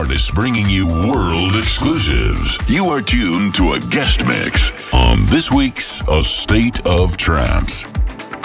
Artists 0.01 0.31
bringing 0.31 0.67
you 0.67 0.87
world 0.87 1.55
exclusives. 1.57 2.59
You 2.67 2.87
are 2.87 3.03
tuned 3.03 3.55
to 3.57 3.75
a 3.75 3.81
guest 3.91 4.27
mix 4.27 4.73
on 4.95 5.27
this 5.27 5.53
week's 5.53 6.01
A 6.09 6.23
State 6.23 6.81
of 6.87 7.19
Trance. 7.19 7.85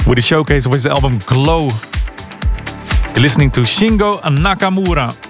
With 0.05 0.19
a 0.19 0.21
showcase 0.21 0.65
of 0.65 0.73
his 0.73 0.85
album 0.85 1.17
Glow. 1.25 1.69
You're 3.13 3.21
listening 3.21 3.51
to 3.51 3.61
Shingo 3.61 4.19
Nakamura. 4.19 5.24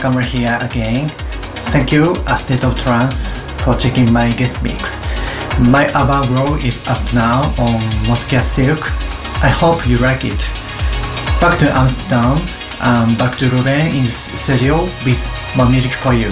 Nakamura 0.00 0.24
here 0.24 0.58
again. 0.62 1.08
Thank 1.72 1.92
you, 1.92 2.14
A 2.26 2.34
State 2.34 2.64
of 2.64 2.74
Trance, 2.80 3.50
for 3.62 3.74
checking 3.76 4.10
my 4.10 4.30
guest 4.30 4.62
mix. 4.62 4.98
My 5.68 5.86
Grow 6.26 6.56
is 6.56 6.86
up 6.88 7.02
now 7.12 7.42
on 7.58 7.80
Moscow 8.08 8.38
Silk. 8.38 8.80
I 9.42 9.48
hope 9.48 9.86
you 9.86 9.98
like 9.98 10.24
it. 10.24 10.38
Back 11.38 11.58
to 11.58 11.70
Amsterdam 11.76 12.38
and 12.80 13.18
back 13.18 13.36
to 13.38 13.48
Ruben 13.50 13.88
in 13.92 14.06
studio 14.06 14.84
with 15.04 15.20
more 15.54 15.68
music 15.68 15.92
for 15.92 16.14
you. 16.14 16.28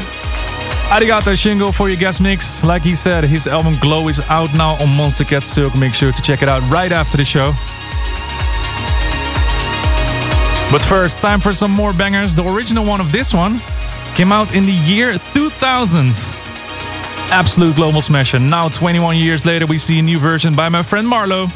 Arigato 0.89 1.37
Shingo 1.37 1.75
for 1.75 1.91
your 1.91 1.99
guest 1.99 2.23
mix. 2.23 2.65
Like 2.65 2.81
he 2.81 2.97
said, 2.97 3.25
his 3.25 3.47
album 3.47 3.75
Glow 3.83 4.09
is 4.09 4.21
out 4.31 4.51
now 4.55 4.73
on 4.81 4.89
Monstercat 4.97 5.45
Silk. 5.45 5.77
Make 5.77 5.93
sure 5.93 6.11
to 6.13 6.23
check 6.23 6.41
it 6.41 6.49
out 6.49 6.63
right 6.71 6.91
after 6.91 7.19
the 7.19 7.25
show. 7.25 7.53
But 10.71 10.83
first, 10.83 11.19
time 11.19 11.41
for 11.41 11.53
some 11.53 11.71
more 11.71 11.95
bangers. 11.95 12.35
The 12.35 12.45
original 12.45 12.85
one 12.85 13.01
of 13.01 13.11
this 13.11 13.33
one 13.33 13.59
came 14.15 14.31
out 14.33 14.55
in 14.55 14.65
the 14.65 14.73
year 14.73 15.13
2000. 15.33 16.11
Absolute 17.31 17.75
global 17.75 18.03
smasher. 18.03 18.39
Now, 18.39 18.69
21 18.69 19.17
years 19.17 19.47
later, 19.47 19.65
we 19.65 19.79
see 19.79 19.99
a 19.99 20.03
new 20.03 20.19
version 20.19 20.55
by 20.55 20.69
my 20.69 20.83
friend 20.83 21.07
Marlo. 21.07 21.47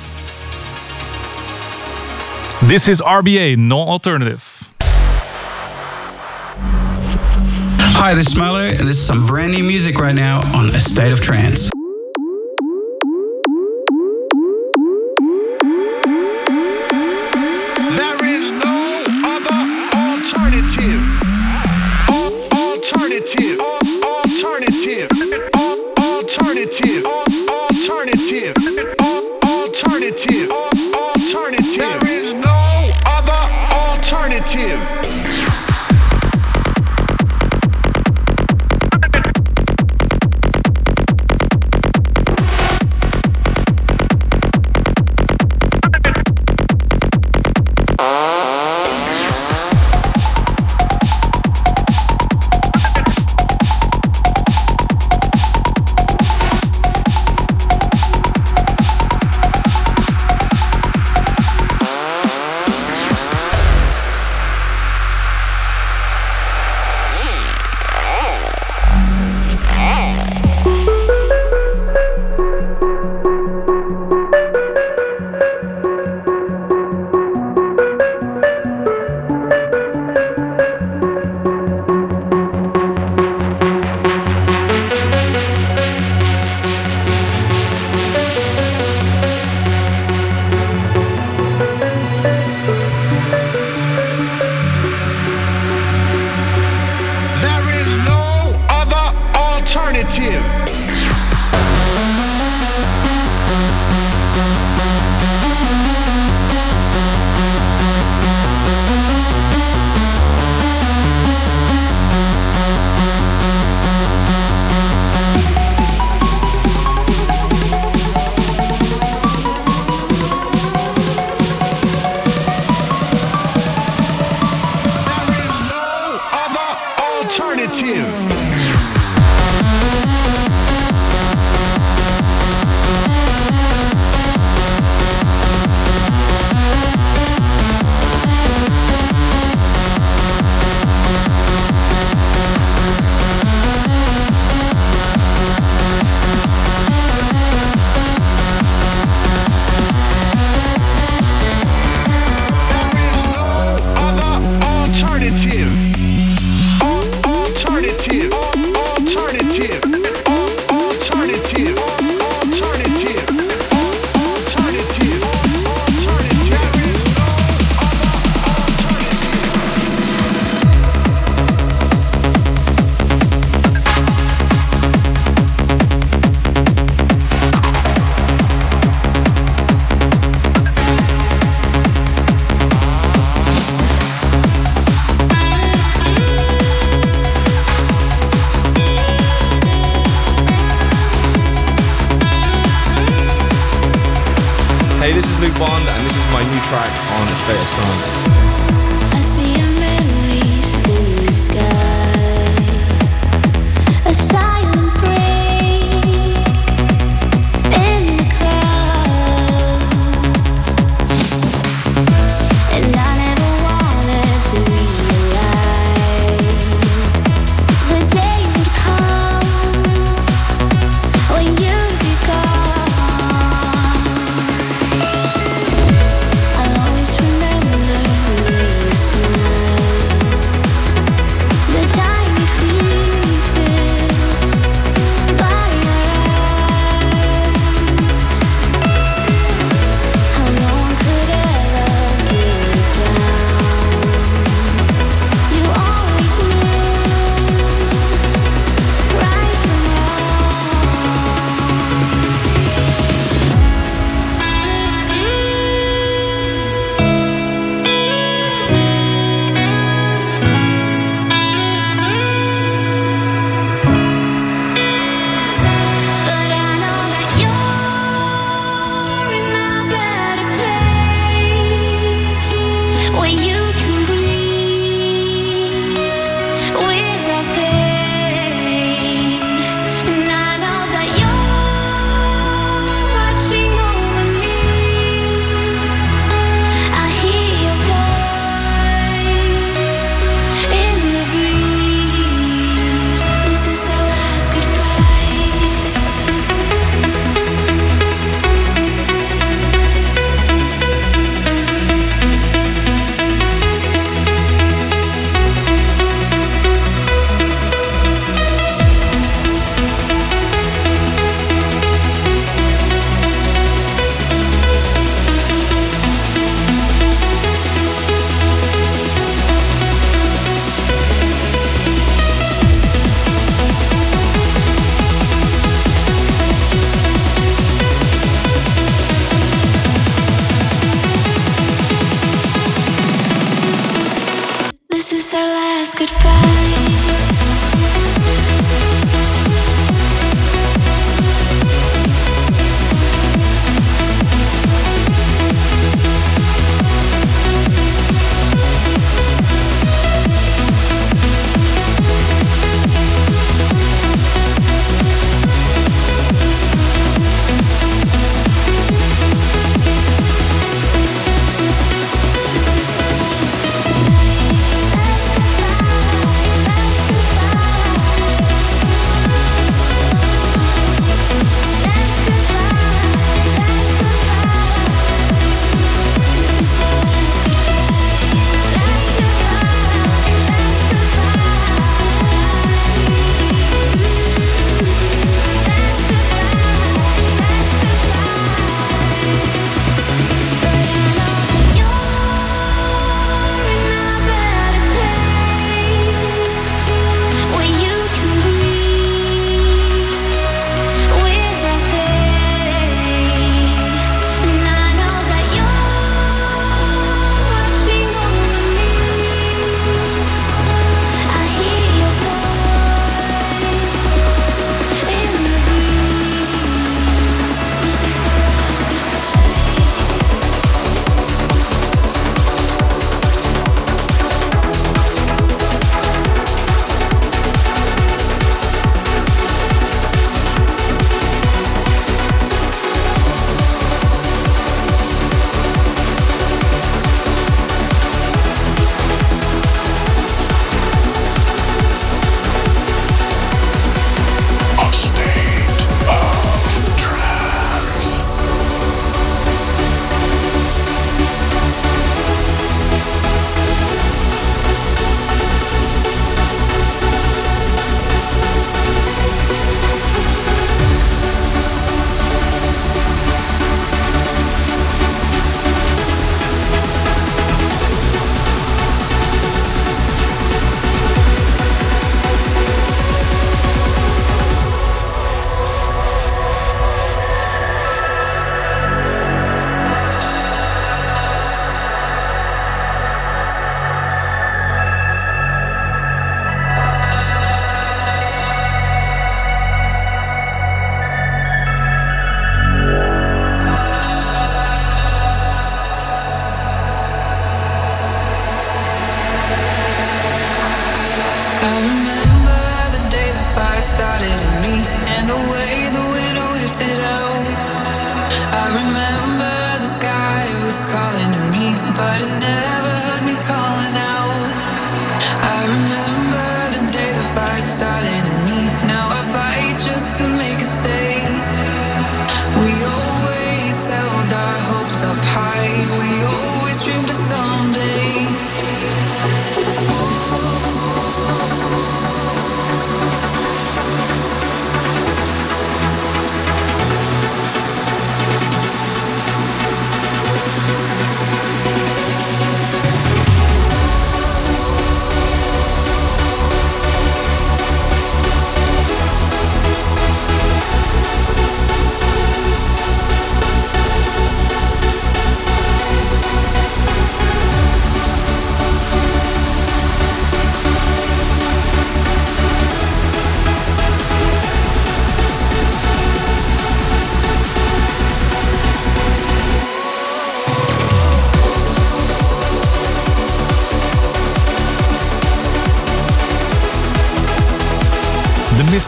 This 2.68 2.88
is 2.88 3.02
RBA, 3.02 3.58
No 3.58 3.80
Alternative. 3.80 4.48
Hi, 8.04 8.14
this 8.14 8.28
is 8.28 8.36
Milo, 8.36 8.60
and 8.60 8.78
this 8.78 8.98
is 8.98 9.06
some 9.06 9.26
brand 9.26 9.52
new 9.52 9.62
music 9.62 9.96
right 9.96 10.14
now 10.14 10.40
on 10.56 10.70
A 10.70 10.80
State 10.80 11.12
of 11.12 11.20
Trance. 11.20 11.70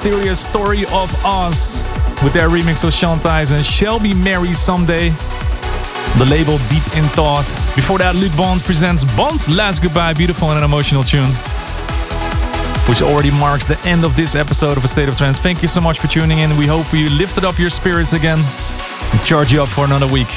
Mysterious 0.04 0.46
story 0.46 0.82
of 0.92 1.10
Oz 1.24 1.82
with 2.22 2.34
their 2.34 2.50
remix 2.50 2.84
of 2.84 2.92
Shantais 2.92 3.52
and 3.52 3.64
Shall 3.64 3.98
Be 3.98 4.12
Married 4.12 4.54
Someday. 4.54 5.08
The 6.18 6.26
label 6.28 6.58
Deep 6.68 6.84
in 6.94 7.04
Thought. 7.16 7.46
Before 7.74 7.96
that, 7.96 8.14
Luke 8.14 8.36
Bond 8.36 8.62
presents 8.62 9.02
Bond 9.16 9.40
Last 9.48 9.80
Goodbye, 9.80 10.12
beautiful 10.12 10.50
and 10.50 10.58
an 10.58 10.64
emotional 10.64 11.04
tune. 11.04 11.30
Which 12.84 13.00
already 13.00 13.30
marks 13.30 13.64
the 13.64 13.80
end 13.88 14.04
of 14.04 14.14
this 14.14 14.34
episode 14.34 14.76
of 14.76 14.84
A 14.84 14.88
State 14.88 15.08
of 15.08 15.16
Trance. 15.16 15.38
Thank 15.38 15.62
you 15.62 15.68
so 15.68 15.80
much 15.80 15.98
for 15.98 16.06
tuning 16.06 16.40
in. 16.40 16.54
We 16.58 16.66
hope 16.66 16.92
we 16.92 17.08
lifted 17.08 17.44
up 17.44 17.58
your 17.58 17.70
spirits 17.70 18.12
again 18.12 18.38
and 18.38 19.24
charge 19.24 19.54
you 19.54 19.62
up 19.62 19.70
for 19.70 19.86
another 19.86 20.08
week. 20.12 20.28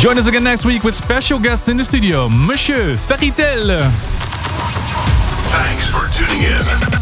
Join 0.00 0.16
us 0.16 0.26
again 0.26 0.44
next 0.44 0.64
week 0.64 0.84
with 0.84 0.94
special 0.94 1.38
guests 1.38 1.68
in 1.68 1.76
the 1.76 1.84
studio, 1.84 2.30
Monsieur 2.30 2.96
Ferritel. 2.96 3.76
Thanks 5.52 5.86
for 5.90 6.08
tuning 6.16 6.44
in. 6.44 7.01